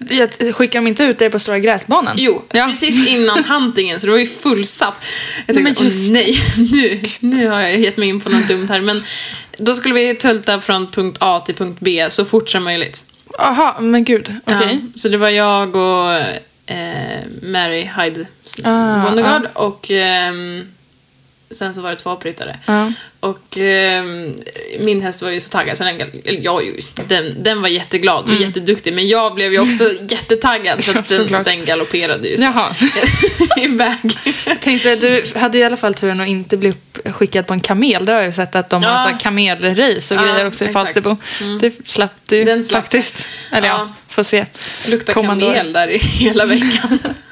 [0.10, 2.16] Jag skickar de inte ut det på Stora Gräsbanan?
[2.20, 2.68] Jo, Ja.
[2.72, 5.06] precis innan huntingen så det var ju fullsatt.
[5.48, 6.38] Jag Nej, tänkte, åh just nej,
[6.72, 8.82] nu, nu har jag gett mig in på något dumt här.
[8.82, 9.04] Men
[9.58, 13.04] då skulle vi tölta från punkt A till punkt B så fort som möjligt.
[13.38, 14.36] Jaha, men gud.
[14.46, 14.80] Okej.
[14.84, 16.20] Ja, så det var jag och
[16.68, 18.28] eh, Mary Hyde
[18.64, 20.68] Ah, Wondergard och ehm,
[21.52, 22.60] sen så var det två uppryttare.
[22.66, 22.92] Ja.
[23.20, 24.36] Och ehm,
[24.80, 28.26] min häst var ju så taggad, så den, eller jag, ju- den, den var jätteglad
[28.30, 31.28] och jätteduktig, men jag blev ju också jättetaggad så att Mm.
[31.28, 32.70] Den, den galopperade ju så Jaha.
[33.58, 33.98] iväg.
[34.62, 38.06] Tänkte, du hade i alla fall turen att inte bli uppskickad på en kamel.
[38.06, 38.90] Det har jag ju sett att de Ja.
[38.90, 40.70] har kamelrace och Ja, grejer också i.
[40.70, 41.18] Falsterbo.
[41.60, 43.28] Det slapp du Den slapp faktiskt.
[43.52, 43.94] Eller ja, Ja.
[44.10, 44.46] får se.
[44.86, 47.00] Luktar kamel där i hela veckan.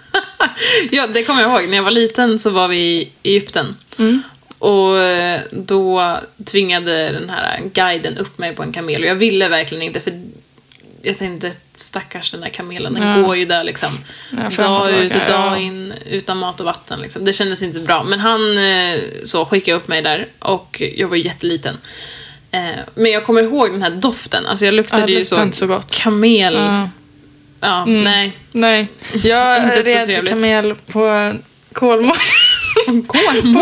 [0.91, 1.69] ja, det kommer jag ihåg.
[1.69, 3.75] När jag var liten så var vi i Egypten.
[3.99, 4.21] Mm.
[4.59, 9.01] Och eh, då tvingade den här guiden upp mig på en kamel.
[9.01, 10.21] Och jag ville verkligen inte för
[11.01, 13.21] jag tänkte stackars den där kamelen, den Ja.
[13.27, 13.89] går ju där liksom.
[14.57, 16.99] Ja, dag ut och dag in utan mat och vatten.
[16.99, 17.25] Liksom.
[17.25, 18.03] Det kändes inte så bra.
[18.03, 21.77] Men han eh, så skickade upp mig där och jag var jätteliten.
[22.51, 22.61] Eh,
[22.95, 24.45] Men jag kommer ihåg den här doften.
[24.45, 26.59] Alltså jag luktade Ja, ju så, så kamel.
[27.61, 27.67] Ja.
[27.67, 28.33] Ja, nej.
[28.51, 28.87] Nej,
[29.23, 31.33] jag red kamel på
[31.73, 32.21] Kolmården.
[32.85, 33.01] På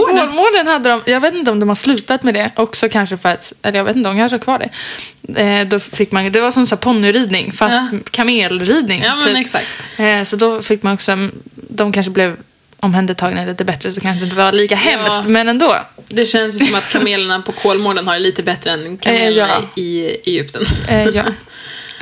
[0.06, 0.68] Kolmården?
[0.68, 3.54] Hade de, jag vet inte om de har slutat med det, också kanske för att,
[3.62, 5.42] eller jag vet inte, de kanske har kvar det.
[5.42, 7.98] Eh, då fick man, det var som så ponnyridning, fast Ja.
[8.12, 9.02] kamelridning.
[9.04, 9.38] Ja, men typ.
[9.38, 9.68] exakt.
[9.98, 11.18] Eh, så då fick man också,
[11.56, 12.38] de kanske blev
[12.80, 15.76] omhändertagna lite bättre så kanske det inte var lika hemskt, men ändå.
[16.08, 19.64] Det känns ju som att kamelerna på Kolmården har det lite bättre än kamelerna Eh,
[19.76, 19.82] ja.
[19.82, 20.66] i Egypten.
[20.90, 21.24] Eh, ja,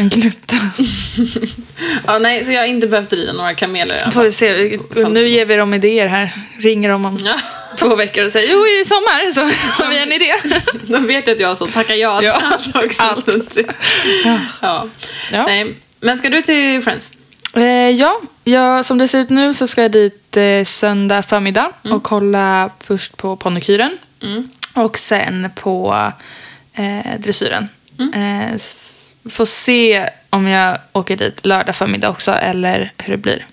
[0.02, 0.56] en gnutta.
[2.08, 5.46] ja, nej, så jag har inte behövt rida några kameler Får vi se, nu ger
[5.46, 6.34] vi dem idéer här.
[6.60, 7.36] Ringer dem om Ja,
[7.78, 9.42] två veckor och säger jo i sommar så
[9.84, 10.34] har vi en idé.
[10.94, 13.04] de vet ju att jag så tackar ja till Ja, allt också.
[13.04, 13.58] allt.
[14.62, 14.88] Ja.
[15.32, 15.46] Ja.
[15.48, 17.12] Nej, men ska du till Friends?
[17.56, 21.72] Eh, ja, ja, som det ser ut nu så ska jag dit eh, söndag förmiddag
[21.84, 24.50] och kolla först på ponnykyren Mm.
[24.74, 26.12] och sen på
[26.74, 27.70] eh, dressyren.
[28.16, 28.91] Eh, s-
[29.30, 33.46] får se om jag åker dit lördag förmiddag också eller hur det blir.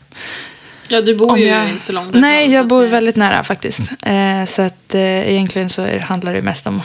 [0.90, 1.68] Ja, du bor Om ju jag...
[1.68, 3.80] inte så långt Nej, ifrån, jag bor det- väldigt nära faktiskt.
[4.02, 6.80] Eh, så att eh, egentligen så handlar det mest om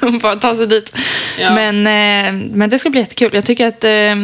[0.00, 0.96] att bara ta sig dit.
[1.38, 1.54] Ja.
[1.54, 3.30] Men, eh, men det ska bli jättekul.
[3.34, 4.14] Jag tycker att eh,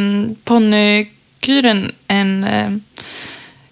[0.45, 2.71] ponnykyren är en eh,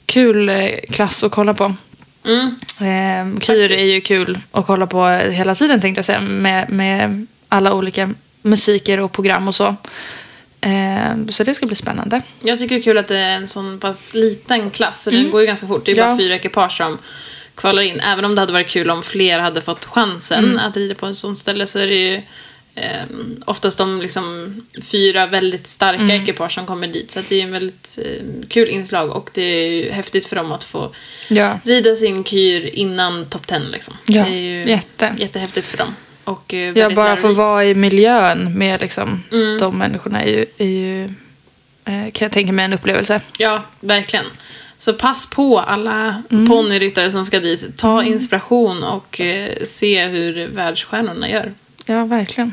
[0.07, 1.75] kul eh, klass att kolla på.
[2.27, 2.47] Mm.
[2.81, 6.21] Eh, kyr är ju kul att kolla på hela tiden tänkte jag säga.
[6.21, 8.11] Med, med alla olika
[8.45, 9.77] musiker och program och så.
[10.61, 12.23] Eh, så det ska bli spännande.
[12.43, 15.03] Jag tycker det är kul att det är en sån pass liten klass.
[15.03, 15.85] Så Den går ju ganska fort.
[15.87, 16.05] Det är Mm.
[16.09, 16.15] Ja.
[16.15, 16.99] bara fyra ekipage som
[17.55, 18.01] kvalar in.
[18.01, 20.59] Även om det hade varit kul om fler hade fått chansen Mm.
[20.59, 22.23] att rida på en sån ställe så är det ju
[22.77, 23.03] eh,
[23.47, 26.23] oftast de liksom fyra väldigt starka Mm.
[26.23, 27.11] ekipage som kommer dit.
[27.11, 30.53] Så det är en väldigt eh, kul inslag och det är ju häftigt för dem
[30.53, 30.95] att få
[31.29, 31.59] Ja.
[31.65, 33.97] rida sin kyr innan top 10 liksom.
[34.07, 35.15] Ja, det är ju jätte.
[35.19, 35.95] jättehäftigt för dem.
[36.25, 39.59] Och eh, Jag bara får vara i miljön med liksom, Mm.
[39.59, 41.05] de människorna är ju, är ju
[41.85, 43.21] eh, kan jag tänka mig en upplevelse.
[43.39, 44.25] Ja, verkligen.
[44.79, 46.49] Så pass på alla Mm.
[46.49, 47.77] ponnyryttare som ska dit.
[47.77, 51.53] Ta inspiration och eh, se hur världsstjärnorna gör.
[51.87, 52.53] Ja, verkligen.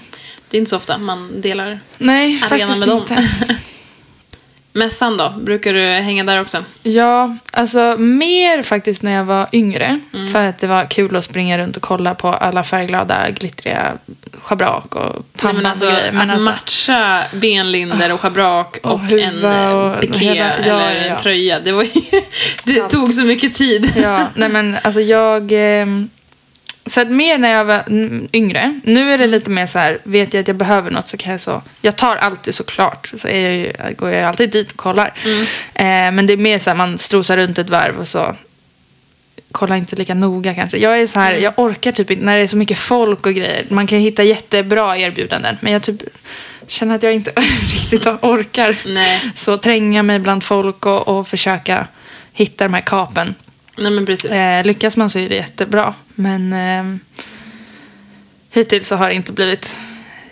[0.50, 2.98] Det är inte så ofta man delar Nej, arenan med dem.
[3.00, 3.30] inte.
[4.74, 5.34] Mässan då?
[5.38, 6.64] Brukar du hänga där också?
[6.84, 10.00] Ja, alltså mer faktiskt när jag var yngre.
[10.14, 10.32] Mm.
[10.32, 13.94] För att det var kul att springa runt och kolla på alla färgglada, glittriga
[14.42, 16.12] schabrak och pannband alltså, och grejer.
[16.12, 20.80] Men att alltså, matcha benlinder och schabrak Och och, en eh, och piké hela- ja,
[20.82, 21.14] eller ja, ja.
[21.16, 21.60] en tröja.
[21.60, 22.02] Det, var ju,
[22.66, 23.94] det tog så mycket tid.
[24.02, 25.52] ja, nej men alltså jag...
[25.52, 26.10] ehm,
[26.86, 28.80] så att mer när jag var mm, yngre.
[28.84, 31.32] Nu är det lite mer så här, vet jag att jag behöver något så kan
[31.32, 31.62] jag så.
[31.82, 33.12] Jag tar alltid såklart.
[33.18, 35.14] Så är jag ju, går jag alltid dit och kollar.
[35.74, 38.36] Eh, men det är mer så här, man strosar runt ett varv och så.
[39.52, 40.78] Kollar inte lika noga kanske.
[40.78, 43.34] Jag är så här, jag orkar typ inte när det är så mycket folk och
[43.34, 43.66] grejer.
[43.70, 45.58] Man kan hitta jättebra erbjudanden.
[45.62, 46.02] Men jag typ
[46.68, 47.32] känner att jag inte
[47.74, 48.78] riktigt orkar.
[48.86, 49.32] Nej.
[49.36, 51.88] Så tränga mig bland folk och, och försöka
[52.34, 53.36] hitta de här kapen.
[53.82, 54.32] Nej men precis.
[54.32, 55.94] Eh, lyckas man så är det jättebra.
[56.16, 56.98] Men eh,
[58.54, 59.76] hittills så har det inte blivit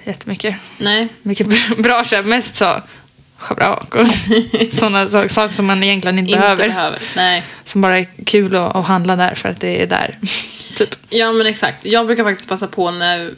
[0.03, 1.07] jättemycket Nej.
[1.21, 2.25] mycket bra köp.
[2.25, 2.81] Mest så
[3.39, 4.07] schabrak och
[4.75, 6.67] sådana saker, saker som man egentligen inte, Inte behöver.
[6.67, 6.99] behöver.
[7.15, 7.43] Nej.
[7.65, 10.17] Som bara är kul att, att handla där för att det är där.
[10.77, 10.95] typ.
[11.09, 11.85] Ja men exakt.
[11.85, 13.31] Jag brukar faktiskt passa på när,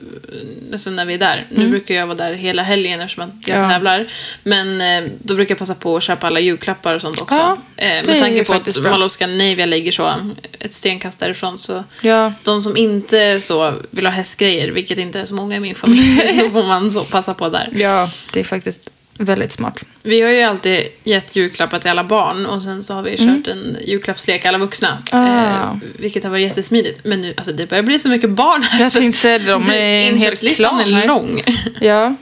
[0.72, 1.46] alltså när vi är där.
[1.50, 3.70] Nu brukar jag vara där hela helgen eftersom att jag Mm.
[3.70, 3.76] Ja.
[3.76, 4.08] tävlar.
[4.44, 7.38] Men eh, då brukar jag passa på att köpa alla julklappar och sånt också.
[7.38, 8.92] Ja, eh, med tanke på att bra.
[8.92, 10.14] Mall of Scandinavia ligger så
[10.60, 11.58] ett stenkast därifrån.
[11.58, 12.34] Så Ja.
[12.44, 16.40] de som inte så vill ha hästgrejer, vilket inte är så många i min familj,
[16.44, 17.70] då får man så passa på där.
[17.74, 18.80] ja, det är faktiskt
[19.26, 19.80] väldigt smart.
[20.04, 23.48] Vi har ju alltid gett julklappar till alla barn och sen så har vi kört
[23.48, 24.98] en julklappslek alla vuxna.
[25.12, 25.26] Mm.
[25.30, 25.70] Ah.
[25.72, 27.00] Eh, vilket har varit jättesmidigt.
[27.04, 28.84] Men nu, alltså det börjar bli så mycket barn här.
[28.84, 31.44] Jag tänkte säga det, de Det- är en hel klan är lång.
[31.82, 32.16] Ja,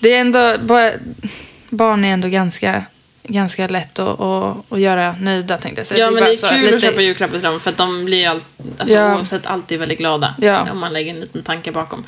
[0.00, 0.56] det är ändå...
[1.70, 2.82] Barn är ändå ganska,
[3.22, 6.00] ganska lätt att, att, att göra nöjda tänkte jag säga.
[6.00, 7.76] Ja, men bara det är så kul att lite- köpa julklappar till dem för att
[7.76, 8.40] de blir all,
[8.78, 9.14] alltså, Ja.
[9.16, 10.34] oavsett alltid väldigt glada.
[10.38, 10.66] Ja.
[10.72, 12.04] Om man lägger en liten tanke bakom.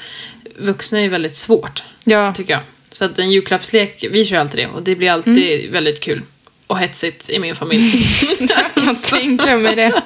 [0.58, 2.60] Vuxna är ju väldigt svårt, Ja, tycker jag.
[2.96, 5.72] Så att en julklappslek, vi kör alltid det och det blir alltid Mm.
[5.72, 6.22] väldigt kul.
[6.66, 7.92] Och hetsigt i min familj.
[8.84, 10.02] jag tänker mig det.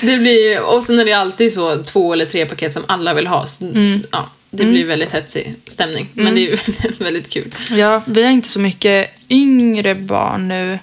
[0.00, 3.26] det blir, och sen är det alltid så två eller tre paket som alla vill
[3.26, 3.46] ha.
[3.46, 4.02] Så, Mm.
[4.12, 6.08] ja, det blir väldigt hetsig stämning.
[6.12, 6.58] Men det är
[7.04, 7.54] väldigt kul.
[7.70, 10.78] Ja, vi har inte så mycket yngre barn nu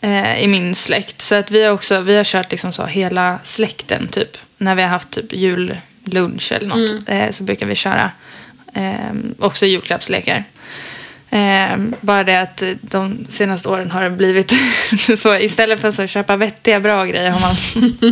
[0.00, 1.20] eh, i min släkt.
[1.20, 4.36] Så att vi har också, vi har kört liksom så hela släkten typ.
[4.58, 7.08] När vi har haft typ jullunch eller något.
[7.08, 8.10] Eh, så brukar vi köra
[8.74, 10.44] eh, också julklappslekar.
[11.30, 14.52] Eh, bara det att de senaste åren har det blivit
[15.16, 17.56] så istället för att köpa vettiga bra grejer har man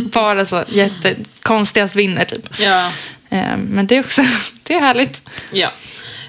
[0.13, 2.59] bara så jättekonstigast vinner typ.
[2.59, 2.91] Ja.
[3.29, 4.21] Eh, men det är också,
[4.63, 5.29] det är härligt.
[5.51, 5.71] Ja.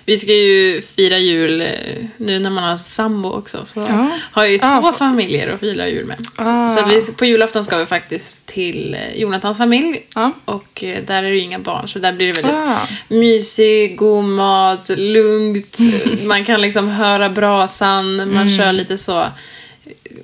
[0.06, 1.68] Vi ska ju fira jul eh,
[2.16, 3.64] nu när man har sambo också.
[3.64, 4.10] Så Ja.
[4.32, 6.26] har jag ju Ah, två fa- familjer att fira jul med.
[6.36, 6.68] Ah.
[6.68, 10.06] Så vi, på julafton ska vi faktiskt till eh, Jonathans familj.
[10.14, 10.32] Ja.
[10.44, 12.78] Och eh, där är det ju inga barn så där blir det väldigt Ah.
[13.08, 15.76] mysig, god mat, lugnt.
[16.24, 18.56] Man kan liksom höra brasan, man Mm.
[18.58, 19.26] kör lite så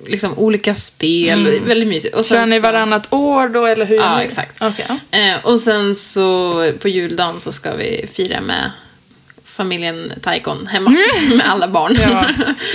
[0.07, 1.59] liksom olika spel.
[1.65, 2.15] Väldigt mysigt.
[2.15, 3.95] Och Kör ni varannat år då eller hur?
[3.95, 4.57] Ja, exakt.
[4.59, 4.71] Ja.
[5.19, 8.71] Eh, och sen så på juldagen så ska vi fira med
[9.61, 10.89] familjen Taikon hemma
[11.35, 11.95] med alla barn.
[12.01, 12.25] Ja,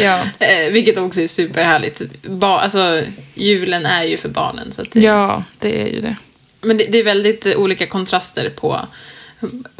[0.01, 0.23] ja.
[0.47, 2.03] eh, vilket också är superhärligt.
[2.23, 3.03] Ba- alltså,
[3.35, 4.73] julen är ju för barnen.
[4.73, 6.17] Så det, Ja, det är ju det.
[6.61, 8.81] Men det, det är väldigt eh, olika kontraster på,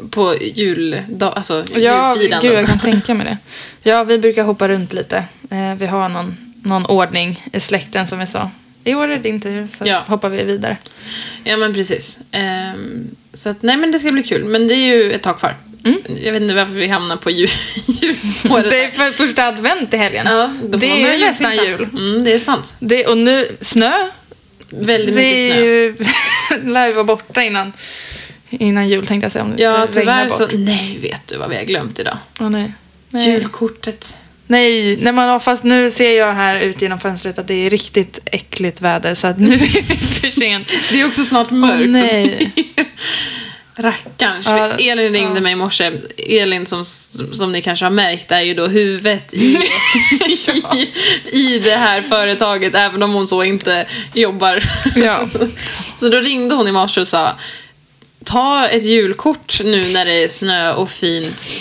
[0.09, 2.53] på jul, da, alltså, Ja, gud, julfiranden.
[2.55, 3.37] jag kan tänka mig det.
[3.89, 5.17] Ja, vi brukar hoppa runt lite.
[5.49, 8.49] Eh, vi har någon, någon ordning i släkten som vi sa.
[8.83, 10.03] I år är det inte jul, så Ja.
[10.07, 10.77] hoppar vi vidare.
[11.43, 12.19] Ja men precis.
[12.31, 14.43] Ehm, så att, nej men det ska bli kul.
[14.45, 15.55] Men det är ju ett tag kvar.
[16.23, 17.49] Jag vet inte varför vi hamnar på jul,
[18.01, 18.65] julspåret.
[18.65, 18.69] Mm.
[18.69, 20.25] Det är för första advent i helgen.
[20.29, 21.83] ja, det är ju nästan jul.
[21.93, 22.73] Mm, det är sant.
[22.79, 24.07] Det, och nu, snö.
[24.69, 25.61] Väldigt Det mycket är snö.
[26.65, 27.73] ju, lär ju vara borta innan,
[28.49, 29.43] innan jul tänkte jag säga.
[29.43, 30.47] Om det Ja, tyvärr så...
[30.47, 32.17] Nej, vet du vad vi har glömt idag?
[32.39, 32.73] Åh, nej.
[33.09, 33.29] Nej.
[33.29, 34.17] Julkortet.
[34.49, 38.19] Nej, nej man, fast nu ser jag här ut genom fönstret att det är riktigt
[38.25, 40.71] äckligt väder så att nu är det för sent.
[40.91, 41.81] Det är också snart mörkt.
[41.81, 42.51] Åh, nej.
[43.77, 44.47] Rackarns.
[44.47, 45.41] Ja, Elin ringde ja.
[45.41, 45.91] mig i morse.
[46.17, 49.37] Elin som, som ni kanske har märkt är ju då huvudet i,
[50.73, 50.91] i,
[51.31, 54.63] i det här företaget även om hon så inte jobbar.
[54.95, 55.27] Ja.
[55.95, 57.35] Så då ringde hon i morse och sa
[58.25, 61.51] ta ett julkort nu när det är snö och fint.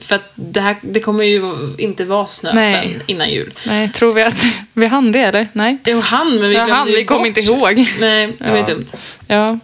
[0.00, 1.42] För att det, här, det kommer ju
[1.78, 2.72] inte vara snö Nej.
[2.92, 3.52] sen innan jul.
[3.66, 5.48] Nej, tror vi att vi hann det eller?
[5.52, 5.78] Nej.
[5.86, 7.26] Jo, han, men vi Ja, glömde han, ju vi kom bort.
[7.26, 7.86] inte ihåg.
[8.00, 8.66] Nej, det var ju Ja.
[8.66, 8.86] dumt.
[9.26, 9.58] Ja.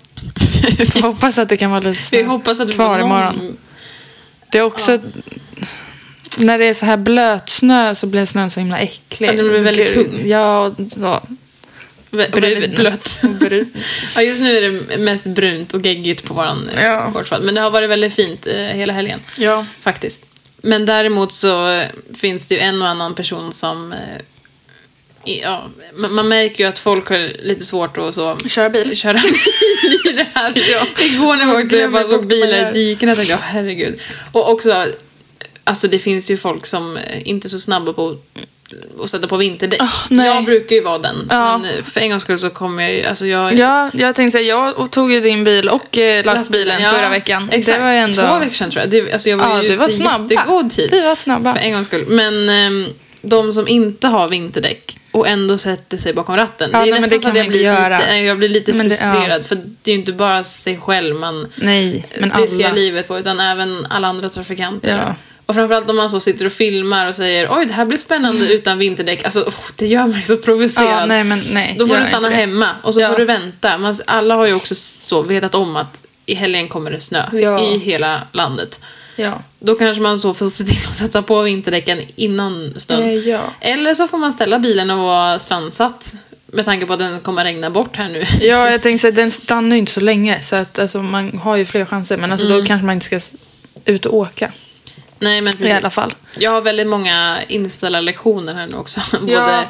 [0.95, 3.37] Jag hoppas att det kan vara lite snö Vi hoppas att det kvar blir imorgon.
[3.37, 3.57] någon...
[4.53, 4.99] Det är också...
[6.39, 9.29] När det är så här blötsnö så blir snön så himla äcklig.
[9.29, 10.23] Ja, den blir väldigt tung.
[10.27, 11.23] Ja, och, ja.
[12.13, 13.21] Väldigt blött.
[13.41, 13.67] Och.
[14.15, 16.81] Ja, just nu är det mest brunt och geggigt på våran Ja.
[16.83, 17.11] ja.
[17.15, 17.43] gårdsfall.
[17.43, 19.21] Men det har varit väldigt fint eh, hela helgen.
[19.39, 19.67] Ja.
[19.81, 20.27] Faktiskt.
[20.63, 21.87] Men däremot så eh,
[22.19, 23.93] finns det ju en och annan person som...
[23.93, 23.99] eh,
[25.25, 28.39] Ja, man, man märker ju att folk har lite svårt att så...
[28.49, 28.97] Köra bil.
[28.97, 29.35] Köra bil
[30.11, 30.53] i det här.
[31.05, 34.01] Igår när jag åkte jag bara såg bilar i diken jag tänkte, åh herregud.
[34.33, 34.87] Och också,
[35.65, 38.47] alltså det finns ju folk som eh, inte är så snabba på att
[39.07, 39.81] sätta på vinterdäck.
[40.11, 40.27] Nej.
[40.27, 41.27] jag brukar ju vara den.
[41.31, 41.59] Ja.
[41.59, 43.55] Men för en gångs skull så kommer jag ju, alltså jag...
[43.59, 47.49] Ja, jag tänkte säga, jag tog ju din bil och eh, lastbilen Ja, förra veckan.
[47.53, 47.79] Exakt.
[47.79, 48.23] Det var ändå...
[48.23, 48.91] Två veckor sedan tror jag.
[48.91, 50.35] Det, alltså jag var Ja, ju det var ute snabba.
[50.35, 50.89] jättegod tid.
[50.91, 51.55] Vi var snabba.
[51.55, 52.05] För en gångs skull.
[52.09, 52.87] Men ehm,
[53.23, 56.71] de som inte har vinterdäck och ändå sätter sig bakom ratten.
[56.73, 58.89] Ja, det är nej, nästan det så att jag blir, lite, jag blir lite Men
[58.89, 59.47] det- frustrerad.
[59.47, 62.07] För det är ju inte bara sig själv man Nej,
[62.37, 62.75] riskerar alla.
[62.77, 63.19] livet på.
[63.19, 64.99] Utan även alla andra trafikanter.
[65.07, 65.15] Ja.
[65.47, 68.53] Och framförallt om man så sitter och filmar och säger oj det här blir spännande
[68.53, 69.25] utan vinterdäck.
[69.25, 70.89] Alltså oh, det gör mig så provocerad.
[71.03, 71.77] Ja, nej, men nej.
[71.79, 73.09] Då får du stanna hemma och så Ja.
[73.11, 73.79] får du vänta.
[73.79, 77.61] Man, alla har ju också så vetat om att i helgen kommer det snö Ja.
[77.61, 78.81] i hela landet.
[79.17, 79.43] Ja.
[79.59, 83.03] Då kanske man så får se till att sätta på vinterdäcken innan snön.
[83.03, 83.41] Eh, ja.
[83.61, 86.15] Eller så får man ställa bilen och vara strandsatt.
[86.47, 88.25] Med tanke på att den kommer regna bort här nu.
[88.41, 90.41] Ja, jag tänkte att den stannar ju inte så länge.
[90.41, 92.17] Så att alltså, man har ju fler chanser.
[92.17, 93.21] Men alltså, då kanske man inte ska
[93.85, 94.53] ut och åka.
[95.23, 95.69] Nej, men precis.
[95.69, 96.15] I alla fall.
[96.39, 99.01] Jag har väldigt många inställda lektioner här nu också.
[99.21, 99.65] Både Ja.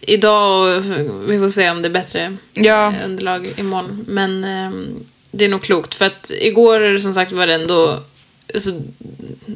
[0.00, 0.84] idag och
[1.30, 2.86] vi får se om det är bättre Ja.
[2.86, 4.04] eh, underlag imorgon.
[4.08, 4.86] Men ehm,
[5.30, 5.94] det är nog klokt.
[5.94, 8.00] För att igår som sagt var det ändå
[8.54, 8.70] alltså,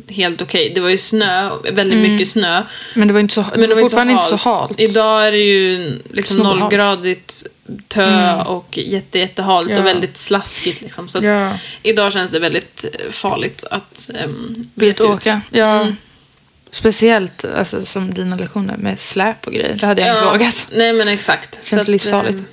[0.08, 0.72] helt okej.
[0.74, 2.62] Det var ju snö, väldigt mycket snö.
[2.94, 4.80] Men det var, inte så, det Men var fortfarande inte så halt.
[4.80, 7.46] Idag är det ju liksom nollgradigt
[7.88, 9.78] tö och jätte, jättehalt Ja.
[9.78, 10.80] och väldigt slaskigt.
[10.80, 11.08] Liksom.
[11.08, 11.52] Så Ja.
[11.82, 14.70] Idag känns det väldigt eh, farligt att um,
[15.04, 15.40] och åka.
[15.50, 15.86] Ja.
[16.70, 19.74] Speciellt alltså, som dina lektioner med släp och grejer.
[19.80, 20.66] Det hade jag inte vågat.
[20.72, 21.60] Nej men exakt.
[21.64, 22.38] Känns att, livsfarligt.
[22.38, 22.44] eh,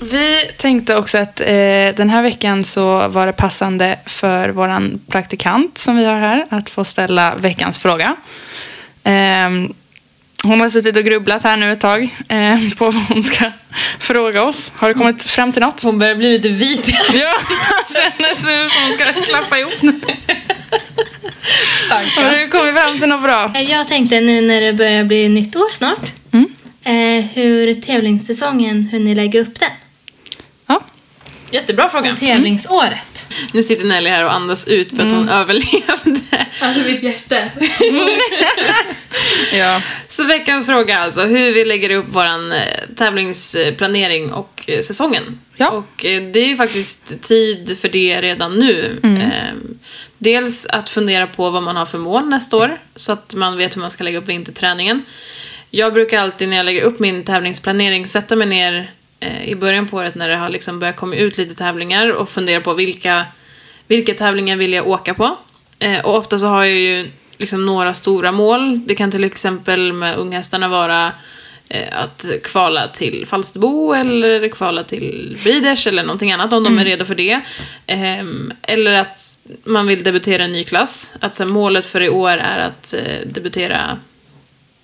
[0.00, 1.46] Vi tänkte också att eh,
[1.96, 6.68] den här veckan så var det passande för våran praktikant som vi har här att
[6.68, 8.16] få ställa veckans fråga.
[9.04, 9.74] Ehm,
[10.42, 13.52] hon har suttit och grubblat här nu ett tag eh, på vad hon ska
[13.98, 14.72] fråga oss.
[14.76, 15.82] Har du kommit fram till något?
[15.82, 16.88] Hon börjar bli lite vit.
[17.14, 17.34] Ja,
[17.94, 20.00] känner sig som hon ska klappa ihop nu.
[22.16, 23.52] Har du kommit fram till något bra?
[23.54, 26.12] Eh, Jag tänkte nu när det börjar bli nytt år snart.
[26.32, 26.46] Mm.
[26.84, 29.70] Eh, hur tävlingssäsongen, hur ni lägger upp den.
[31.52, 32.12] Jättebra fråga.
[32.12, 33.26] Och tävlingsåret.
[33.52, 35.28] Nu sitter Nelly här och andas ut för att hon Mm.
[35.28, 36.46] överlevde.
[36.60, 37.36] Alltså mitt hjärta.
[39.52, 39.82] ja.
[40.08, 42.58] Så veckans fråga alltså, hur vi lägger upp våran eh,
[42.96, 45.40] tävlingsplanering och eh, säsongen.
[45.56, 45.68] Ja.
[45.70, 49.00] Och eh, det är ju faktiskt tid för det redan nu.
[49.04, 49.72] Eh,
[50.18, 53.76] Dels att fundera på vad man har för mål nästa år, så att man vet
[53.76, 55.04] hur man ska lägga upp vinterträningen.
[55.70, 58.90] Jag brukar alltid när jag lägger upp min tävlingsplanering sätta mig ner
[59.44, 62.60] i början på året när det har liksom börjat komma ut lite tävlingar och fundera
[62.60, 63.26] på vilka,
[63.88, 65.36] vilka tävlingar vill jag åka på.
[65.78, 68.86] Eh, och ofta så har jag ju liksom några stora mål.
[68.86, 71.12] Det kan till exempel med unghästarna vara
[71.68, 76.84] eh, att kvala till Falsterbo eller kvala till Breeders eller någonting annat om de är
[76.84, 77.40] redo för det.
[77.86, 81.14] Ehm, eller att man vill debutera en ny klass.
[81.20, 83.98] Att så målet för i år är att eh, debutera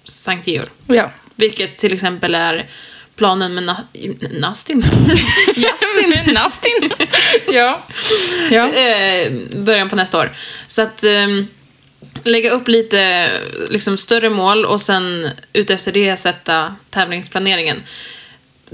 [0.04, 0.68] Sankt Georg.
[0.86, 1.10] ja.
[1.36, 2.66] Vilket till exempel är
[3.18, 4.82] planen med na- Nastin.
[5.56, 6.34] Jastin.
[6.34, 6.90] Nastin.
[7.52, 7.82] ja.
[8.50, 8.68] ja.
[8.72, 10.32] eh, början på nästa år.
[10.66, 11.46] Så att ehm,
[12.24, 13.30] lägga upp lite
[13.70, 17.82] liksom, större mål och sen utefter det sätta tävlingsplaneringen.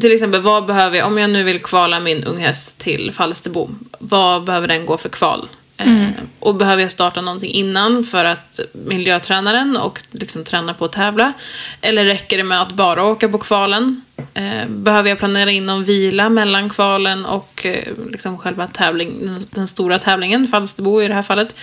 [0.00, 4.44] Till exempel, vad behöver jag, om jag nu vill kvala min unghäst till Falsterbo, vad
[4.44, 5.48] behöver den gå för kval?
[5.76, 10.84] Eh, och behöver jag starta någonting innan för att miljöträna den och liksom träna på
[10.84, 11.32] att tävla?
[11.80, 14.03] Eller räcker det med att bara åka på kvalen?
[14.34, 19.66] Eh, behöver jag planera in någon vila mellan kvalen och eh, liksom själva tävling, den,
[19.66, 21.56] stora tävlingen, Falsterbo i det här fallet?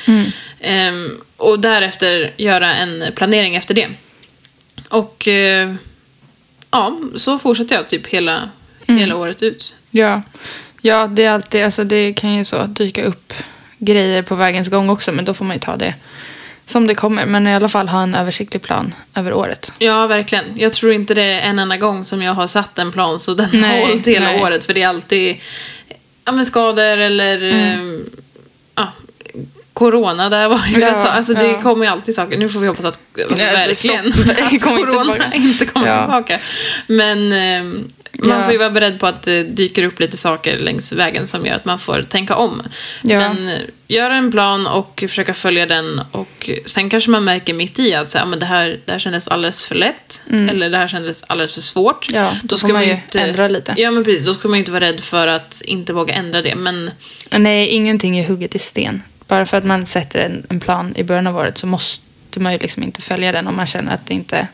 [0.59, 0.93] Eh,
[1.37, 3.89] och därefter göra en planering efter det.
[4.89, 5.73] Och eh,
[6.71, 8.49] ja, så fortsätter jag typ hela,
[8.85, 9.75] hela året ut.
[9.89, 10.21] Ja.
[10.81, 13.33] ja, det är alltid, alltså det kan ju så dyka upp
[13.77, 15.11] grejer på vägens gång också.
[15.11, 15.95] Men då får man ju ta det
[16.71, 17.25] som det kommer.
[17.25, 19.71] Men i alla fall ha en översiktlig plan över året.
[19.79, 20.45] Ja, verkligen.
[20.55, 23.33] Jag tror inte det är en enda gång som jag har satt en plan så
[23.33, 24.41] den Nej, har hållit hela nej.
[24.41, 24.63] året.
[24.63, 25.37] För det är alltid
[26.25, 27.95] ja, men skador eller Mm.
[27.95, 28.21] eh,
[28.75, 28.87] ja,
[29.73, 31.07] corona där var ju Ja, ett.
[31.07, 31.61] Alltså det ja.
[31.61, 32.37] kommer ju alltid saker.
[32.37, 35.31] Nu får vi hoppas att Ja, verkligen att Kommer inte corona tillbaka.
[35.35, 36.01] inte kommer Ja.
[36.03, 36.39] tillbaka.
[36.87, 37.81] Men eh,
[38.19, 38.43] man Ja.
[38.43, 41.55] får ju vara beredd på att det dyker upp lite saker längs vägen som gör
[41.55, 42.61] att man får tänka om.
[43.01, 43.19] Ja.
[43.19, 47.79] Men eh, göra en plan och försöka följa den och sen kanske man märker mitt
[47.79, 50.77] i att så här, men det, här, det här kändes alldeles för lätt eller det
[50.77, 52.09] här kändes alldeles för svårt.
[52.09, 52.23] Mm.
[52.23, 53.73] Ja, då får man ju ändra lite.
[53.77, 56.55] Ja men precis, då ska man inte vara rädd för att inte våga ändra det.
[56.55, 56.91] Men
[57.31, 59.03] Nej, ingenting är hugget i sten.
[59.27, 62.01] Bara för att man sätter en, en plan i början av året så måste
[62.35, 64.47] man ju liksom inte följa den om man känner att det inte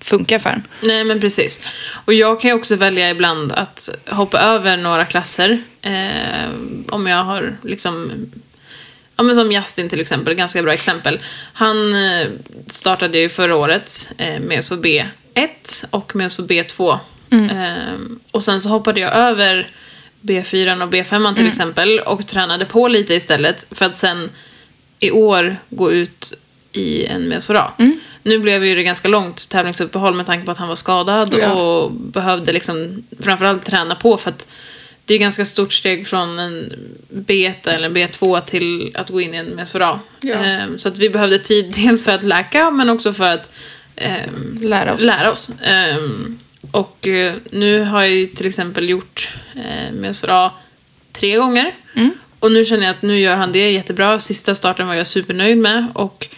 [0.00, 0.62] funkar för en.
[0.80, 1.66] Nej, men precis.
[2.04, 5.62] Och jag kan ju också välja ibland att hoppa över några klasser.
[5.82, 6.50] Eh,
[6.88, 8.12] om jag har liksom...
[9.16, 11.20] Ja, men som Justin till exempel, ganska bra exempel.
[11.52, 12.26] Han eh,
[12.66, 14.86] startade ju förra året eh, med SVB
[15.34, 16.98] 1 och med SVB 2.
[17.30, 17.94] Eh,
[18.30, 19.70] och sen så hoppade jag över
[20.20, 24.30] B4 och B5 till exempel och tränade på lite istället för att sen
[24.98, 26.32] i år gå ut
[26.76, 27.72] i en Mesora.
[28.22, 31.52] Nu blev ju det ganska långt tävlingsuppehåll med tanke på att han var skadad Ja.
[31.52, 34.48] och behövde liksom framförallt träna på för att
[35.04, 36.72] det är ganska stort steg från en
[37.14, 40.00] B1 eller en B2 till att gå in i en Mesora.
[40.20, 40.34] Ja.
[40.34, 43.50] Ehm, så att vi behövde tid dels för att läka men också för att
[43.96, 45.00] ehm, Lära oss.
[45.02, 45.50] lära oss.
[45.64, 46.38] Ehm,
[46.70, 50.50] och eh, nu har jag ju till exempel gjort eh, Mesora
[51.12, 51.74] tre gånger.
[51.94, 52.10] Mm.
[52.38, 54.18] Och nu känner jag att nu gör han det jättebra.
[54.18, 55.86] Sista starten var jag supernöjd med.
[55.94, 56.28] Och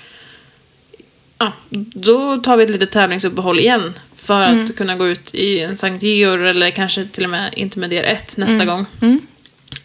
[1.38, 1.52] ja,
[1.94, 3.94] då tar vi ett litet tävlingsuppehåll igen.
[4.16, 4.66] För att Mm.
[4.66, 8.64] kunna gå ut i en Sankt Georg eller kanske till och med intermediär 1 nästa
[8.64, 8.86] gång.
[9.02, 9.20] Mm.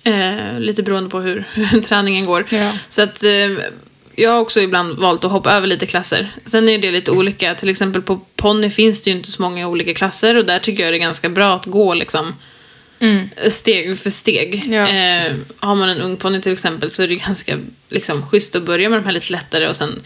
[0.04, 2.45] Eh, lite beroende på hur, hur träningen går.
[2.49, 2.72] Ja.
[2.89, 3.30] Så att eh,
[4.16, 6.32] jag har också ibland valt att hoppa över lite klasser.
[6.45, 7.56] Sen är det lite olika.
[7.56, 10.84] Till exempel på ponny finns det ju inte så många olika klasser och där tycker
[10.84, 12.36] jag det är ganska bra att gå liksom
[12.99, 13.30] Mm.
[13.49, 14.64] steg för steg.
[14.74, 14.88] Ja.
[14.88, 17.58] Eh, har man en ung ponny till exempel så är det ganska
[17.89, 20.01] liksom, schysst att börja med de här lite lättare och sen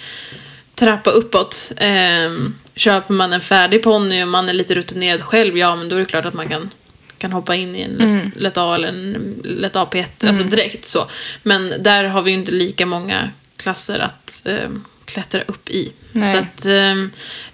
[0.80, 1.72] trappa uppåt.
[1.78, 2.32] Eh,
[2.76, 6.00] köper man en färdig ponny och man är lite rutinerad själv, ja men då är
[6.00, 6.70] det klart att man kan,
[7.18, 8.32] kan hoppa in i en lätt, Mm.
[8.36, 11.08] lätt A eller en lätt AP1, alltså direkt så.
[11.44, 14.70] Men där har vi ju inte lika många klasser att eh,
[15.06, 15.92] klättra upp i.
[16.12, 16.32] Nej.
[16.32, 16.96] Så att, eh,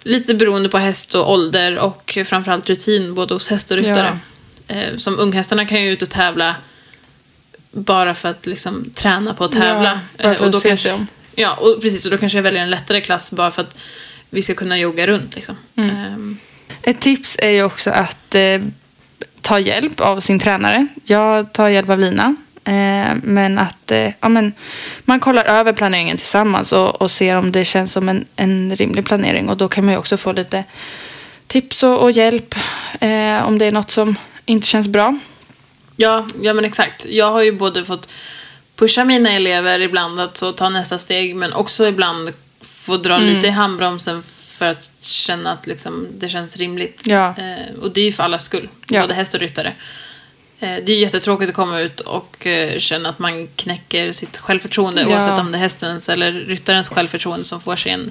[0.02, 4.18] lite beroende på häst och ålder och framförallt rutin både hos häst och ryttare.
[4.68, 6.54] Eh, som unghästarna kan ju ut och tävla
[7.72, 10.00] bara för att liksom träna på att tävla.
[10.16, 11.06] Ja, Eh, och då kanske.
[11.34, 12.04] Ja, och precis.
[12.04, 13.76] Och då kanske jag väljer en lättare klass bara för att
[14.30, 15.34] vi ska kunna jogga runt.
[15.34, 15.56] Liksom.
[15.76, 15.96] Mm.
[15.96, 16.38] Ehm,
[16.82, 18.62] Ett tips är ju också att eh,
[19.40, 20.86] ta hjälp av sin tränare.
[21.04, 22.36] Jag tar hjälp av Lina.
[22.64, 24.52] Eh, men att eh, ja, men
[25.04, 29.04] man kollar över planeringen tillsammans och, och ser om det känns som en, en rimlig
[29.04, 29.48] planering.
[29.48, 30.64] Och då kan man ju också få lite
[31.46, 32.54] tips och, och hjälp
[33.00, 35.18] eh, om det är något som inte känns bra.
[35.96, 37.06] Ja, ja men exakt.
[37.08, 38.08] Jag har ju både fått
[38.76, 43.34] pusha mina elever ibland att så ta nästa steg men också ibland få dra Mm.
[43.34, 44.22] lite i handbromsen
[44.58, 47.02] för att känna att liksom, det känns rimligt.
[47.06, 47.34] Ja.
[47.38, 49.00] Eh, och det är ju för allas skull, Ja.
[49.00, 49.72] både häst och ryttare.
[50.60, 55.02] Eh, det är jättetråkigt att komma ut och eh, känna att man knäcker sitt självförtroende
[55.02, 55.08] Ja.
[55.08, 58.10] oavsett om det är hästens eller ryttarens självförtroende som får sig en,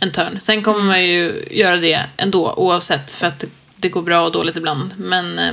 [0.00, 0.40] en törn.
[0.40, 0.86] Sen kommer Mm.
[0.88, 3.46] man ju göra det ändå oavsett för att det,
[3.76, 4.94] det går bra och dåligt ibland.
[4.98, 5.52] Men eh,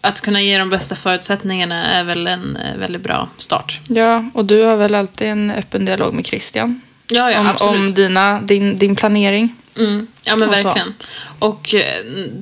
[0.00, 3.80] att kunna ge de bästa förutsättningarna är väl en eh, väldigt bra start.
[3.88, 6.80] Ja, och du har väl alltid en öppen dialog med Christian
[7.10, 7.80] Ja, ja om, absolut.
[7.80, 9.54] om dina, din, din planering.
[9.76, 10.94] Mm, ja men Och verkligen.
[11.38, 11.82] Och eh,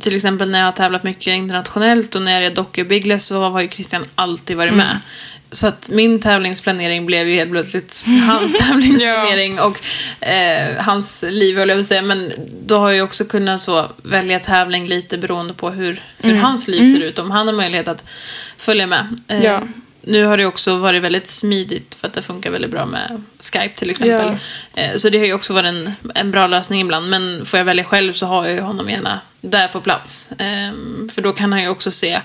[0.00, 3.40] till exempel när jag har tävlat mycket internationellt och när jag red Docker Biggles så
[3.48, 4.86] har ju Christian alltid varit Mm.
[4.86, 4.98] med.
[5.50, 9.80] Så att min tävlingsplanering blev ju helt plötsligt hans tävlingsplanering och
[10.26, 12.02] eh, hans liv höll jag säga.
[12.02, 12.32] Men
[12.66, 16.44] då har jag också kunnat så välja tävling lite beroende på hur, hur Mm.
[16.44, 17.18] hans liv ser ut.
[17.18, 18.04] Om han har möjlighet att
[18.56, 19.06] följa med.
[19.28, 19.62] Eh, Ja.
[20.08, 23.74] Nu har det också varit väldigt smidigt för att det funkar väldigt bra med Skype
[23.74, 24.36] till exempel.
[24.74, 27.08] Eh, Så det har ju också varit en, en bra lösning ibland.
[27.10, 30.28] Men får jag välja själv så har jag ju honom gärna där på plats.
[30.38, 32.20] Ehm, För då kan han ju också se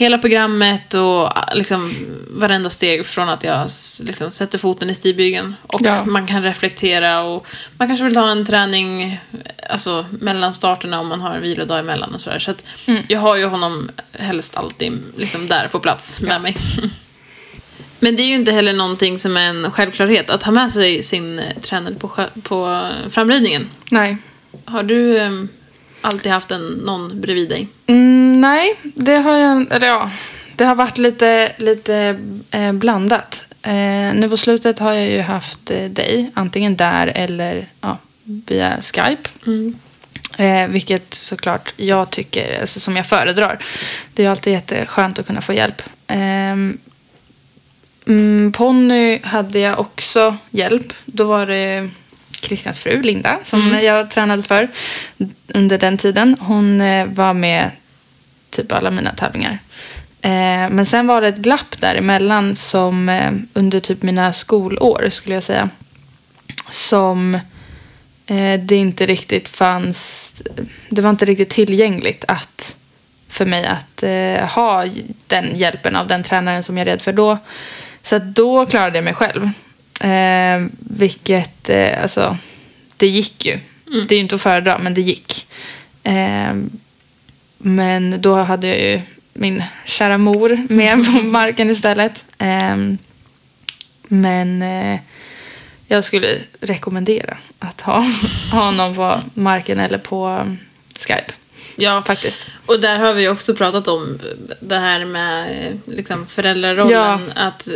[0.00, 1.94] hela programmet och ah, liksom
[2.30, 3.68] varenda steg från att jag
[4.04, 5.54] liksom sätter foten i stigbygeln.
[5.66, 6.04] Och Ja.
[6.04, 7.46] man kan reflektera och
[7.78, 9.20] man kanske vill ta en träning
[9.70, 12.38] alltså, mellan starterna om man har en vilodag emellan och sådär.
[12.38, 12.64] Så att
[13.08, 16.56] jag har ju honom helst alltid liksom där på plats med mig.
[17.98, 21.02] Men det är ju inte heller någonting som är en självklarhet att ha med sig
[21.02, 22.10] sin eh, tränare på,
[22.42, 23.70] på framridningen.
[23.90, 24.16] Nej.
[24.64, 25.30] Har du eh,
[26.00, 27.68] alltid haft en, någon bredvid dig?
[27.86, 29.72] Mm, nej, det har jag...
[29.72, 30.10] Eller ja,
[30.56, 32.20] det har varit lite, lite
[32.50, 33.44] eh, blandat.
[33.62, 38.76] Eh, nu på slutet har jag ju haft eh, dig, antingen där eller ja, via
[38.82, 39.30] Skype.
[40.36, 43.58] Eh, vilket såklart jag tycker, alltså, som jag föredrar.
[44.14, 45.82] Det är ju alltid jätteskönt att kunna få hjälp.
[46.06, 46.78] Ehm,
[48.06, 50.92] Mm, Ponny hade jag också hjälp.
[51.04, 51.88] Då var det
[52.40, 54.68] Christians fru Linda som jag tränade för
[55.54, 56.36] under den tiden.
[56.40, 57.70] Hon eh, var med
[58.50, 59.58] typ alla mina tävlingar.
[60.22, 65.34] Eh, men sen var det ett glapp däremellan som eh, under typ mina skolår skulle
[65.34, 65.68] jag säga.
[66.70, 67.38] Som
[68.60, 70.42] det inte riktigt fanns,
[70.88, 72.76] det var inte riktigt tillgängligt att
[73.28, 74.04] för mig att
[74.50, 74.84] ha
[75.26, 77.38] den hjälpen av den tränaren som jag red för då.
[78.02, 79.48] Så då klarade jag mig själv.
[80.00, 82.36] Eh, vilket, eh, alltså,
[82.96, 83.58] det gick ju.
[84.08, 85.46] Det är ju inte att föredra, men det gick.
[86.02, 86.54] Eh,
[87.58, 89.00] men då hade jag ju
[89.32, 92.24] min kära mor med på marken istället.
[92.38, 92.76] Eh,
[94.08, 95.00] men eh,
[95.86, 96.28] jag skulle
[96.60, 98.04] rekommendera att ha,
[98.52, 100.46] ha någon på marken eller på
[100.98, 101.32] Skype.
[101.76, 102.46] Ja, Faktiskt.
[102.66, 104.18] Och där har vi också pratat om
[104.60, 106.92] det här med liksom, föräldrarollen.
[106.92, 107.18] Ja.
[107.34, 107.68] Att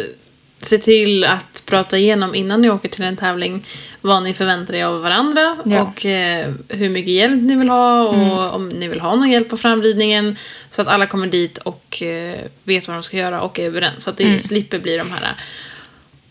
[0.67, 3.67] se till att prata igenom innan ni åker till en tävling
[4.01, 5.83] vad ni förväntar er av varandra Ja.
[5.83, 9.49] och eh, hur mycket hjälp ni vill ha och om ni vill ha någon hjälp
[9.49, 10.37] på framridningen.
[10.71, 14.05] Så att alla kommer dit och eh, vet vad de ska göra och är överens.
[14.05, 15.35] Så att det slipper bli de här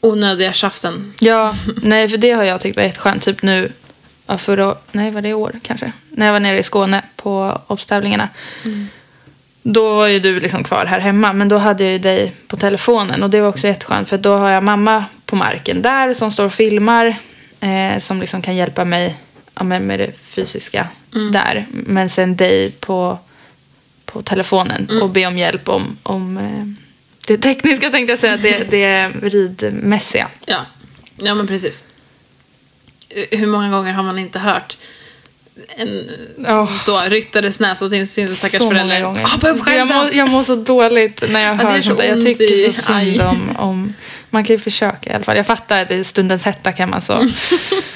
[0.02, 1.14] onödiga tjafsen.
[1.20, 3.24] Ja, nej för det har jag tyckt var jätteskönt.
[3.24, 3.72] Typ nu,
[4.38, 5.94] förra, nej var det i år kanske.
[6.10, 8.30] När jag var nere i Skåne på obstävlingarna.
[9.64, 11.34] Då var ju du liksom kvar här hemma.
[11.34, 13.24] Men då hade jag ju dig på telefonen.
[13.24, 14.10] Och det var också jätteskönt.
[14.10, 17.16] För då har jag mamma på marken där som står och filmar.
[17.60, 19.18] Eh, som liksom kan hjälpa mig
[19.56, 20.88] ja, med, det fysiska
[21.32, 21.66] där.
[21.72, 23.20] Men sen dig på,
[24.06, 25.02] på telefonen.
[25.02, 26.84] Och be om hjälp om, om eh,
[27.28, 28.38] det tekniska tänkte jag säga.
[28.38, 30.28] Det, det ridmässiga.
[30.46, 30.66] Ja.
[31.18, 31.86] ja, men precis.
[33.32, 34.78] Hur många gånger har man inte hört
[35.78, 36.10] en
[36.48, 36.78] Oh.
[36.78, 38.84] så ryttares näsa till sin stackars så förälder?
[39.04, 39.24] många gånger.
[39.66, 42.06] Ah, jag, mår, jag mår så dåligt när jag Ja, hör så sånt där.
[42.06, 43.94] Jag tycker i- så synd om, om...
[44.30, 45.38] Man kan ju försöka i alla fall.
[45.38, 47.28] Jag fattar att det är stundens hetta kan man så.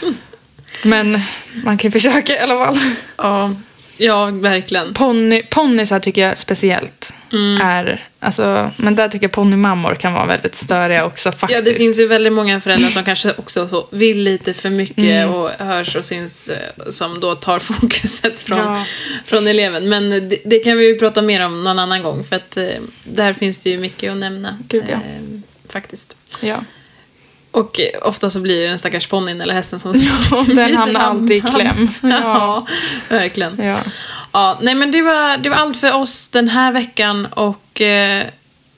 [0.84, 1.20] Men
[1.64, 2.80] man kan ju försöka i alla fall.
[3.18, 3.51] Ja,
[3.97, 4.93] ja, verkligen.
[5.49, 7.61] Ponnysar tycker jag speciellt Mm.
[7.61, 8.07] är...
[8.19, 11.51] Alltså, men där tycker jag ponnymammor kan vara väldigt störiga också faktiskt.
[11.51, 14.97] Ja, det finns ju väldigt många föräldrar som kanske också så vill lite för mycket
[14.97, 15.34] Mm.
[15.34, 16.57] och hörs och syns eh,
[16.89, 18.86] som då tar fokuset från, Ja.
[19.25, 19.89] från eleven.
[19.89, 22.65] Men det, det kan vi ju prata mer om någon annan gång för att eh,
[23.03, 24.57] där finns det ju mycket att nämna.
[24.67, 24.93] Gud, ja.
[24.95, 26.17] eh, faktiskt.
[26.41, 26.55] Ja.
[27.51, 29.93] Och eh, ofta så blir det den stackars ponnyn eller hästen som
[30.47, 31.89] den hamnar alltid i kläm.
[32.01, 32.67] Ja, Ja.
[33.09, 33.61] verkligen.
[33.63, 33.78] Ja.
[34.38, 38.25] Ja, nej men det var, det var allt för oss den här veckan och eh,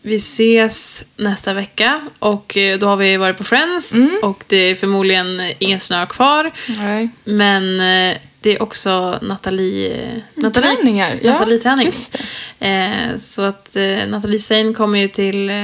[0.02, 4.20] vi ses nästa vecka och eh, då har vi varit på Friends Mm.
[4.24, 7.10] och det är förmodligen ingen snö kvar Nej.
[7.24, 9.94] men eh, det är också Nathalie...
[9.94, 11.86] eh, Nathalie Träningar, ja, Nathalie-träning.
[11.86, 12.16] just
[12.60, 15.56] Eh, så att eh, Nathalie Sein kommer ju till, eh,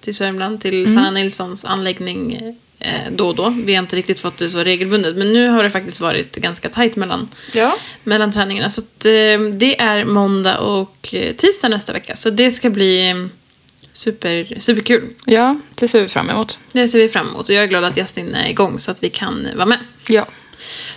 [0.00, 0.94] till Sörmland, till Mm.
[0.94, 2.54] Sanna Nilssons anläggning eh,
[3.10, 3.54] då och då.
[3.64, 6.68] Vi har inte riktigt fått det så regelbundet men nu har det faktiskt varit ganska
[6.68, 7.76] tajt mellan Ja.
[8.04, 8.70] mellan träningarna.
[8.70, 9.10] Så att, eh,
[9.54, 12.16] det är måndag och eh, tisdag nästa vecka.
[12.16, 13.16] Så det ska bli eh,
[13.92, 15.08] super, superkul.
[15.26, 16.58] ja, det ser vi fram emot.
[16.72, 17.48] Det ser vi fram emot.
[17.48, 19.78] Och jag är glad att Justin är igång så att vi kan eh, vara med.
[20.08, 20.26] Ja.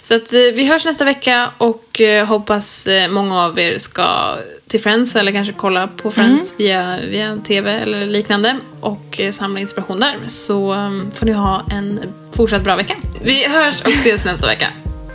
[0.01, 4.35] Så att eh, vi hörs nästa vecka och eh, hoppas eh, många av er ska
[4.67, 9.99] till Friends eller kanske kolla på Friends via, via TV eller liknande och samla inspiration
[9.99, 10.15] där.
[10.27, 11.99] Så eh, får ni ha en
[12.31, 12.95] fortsatt bra vecka.
[13.21, 14.67] Vi hörs och ses nästa vecka.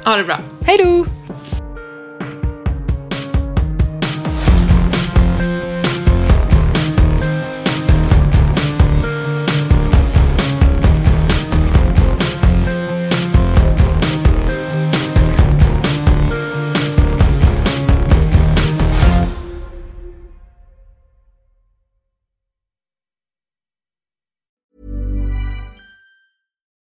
[0.04, 0.40] Ha det bra.
[0.66, 1.17] Hej då!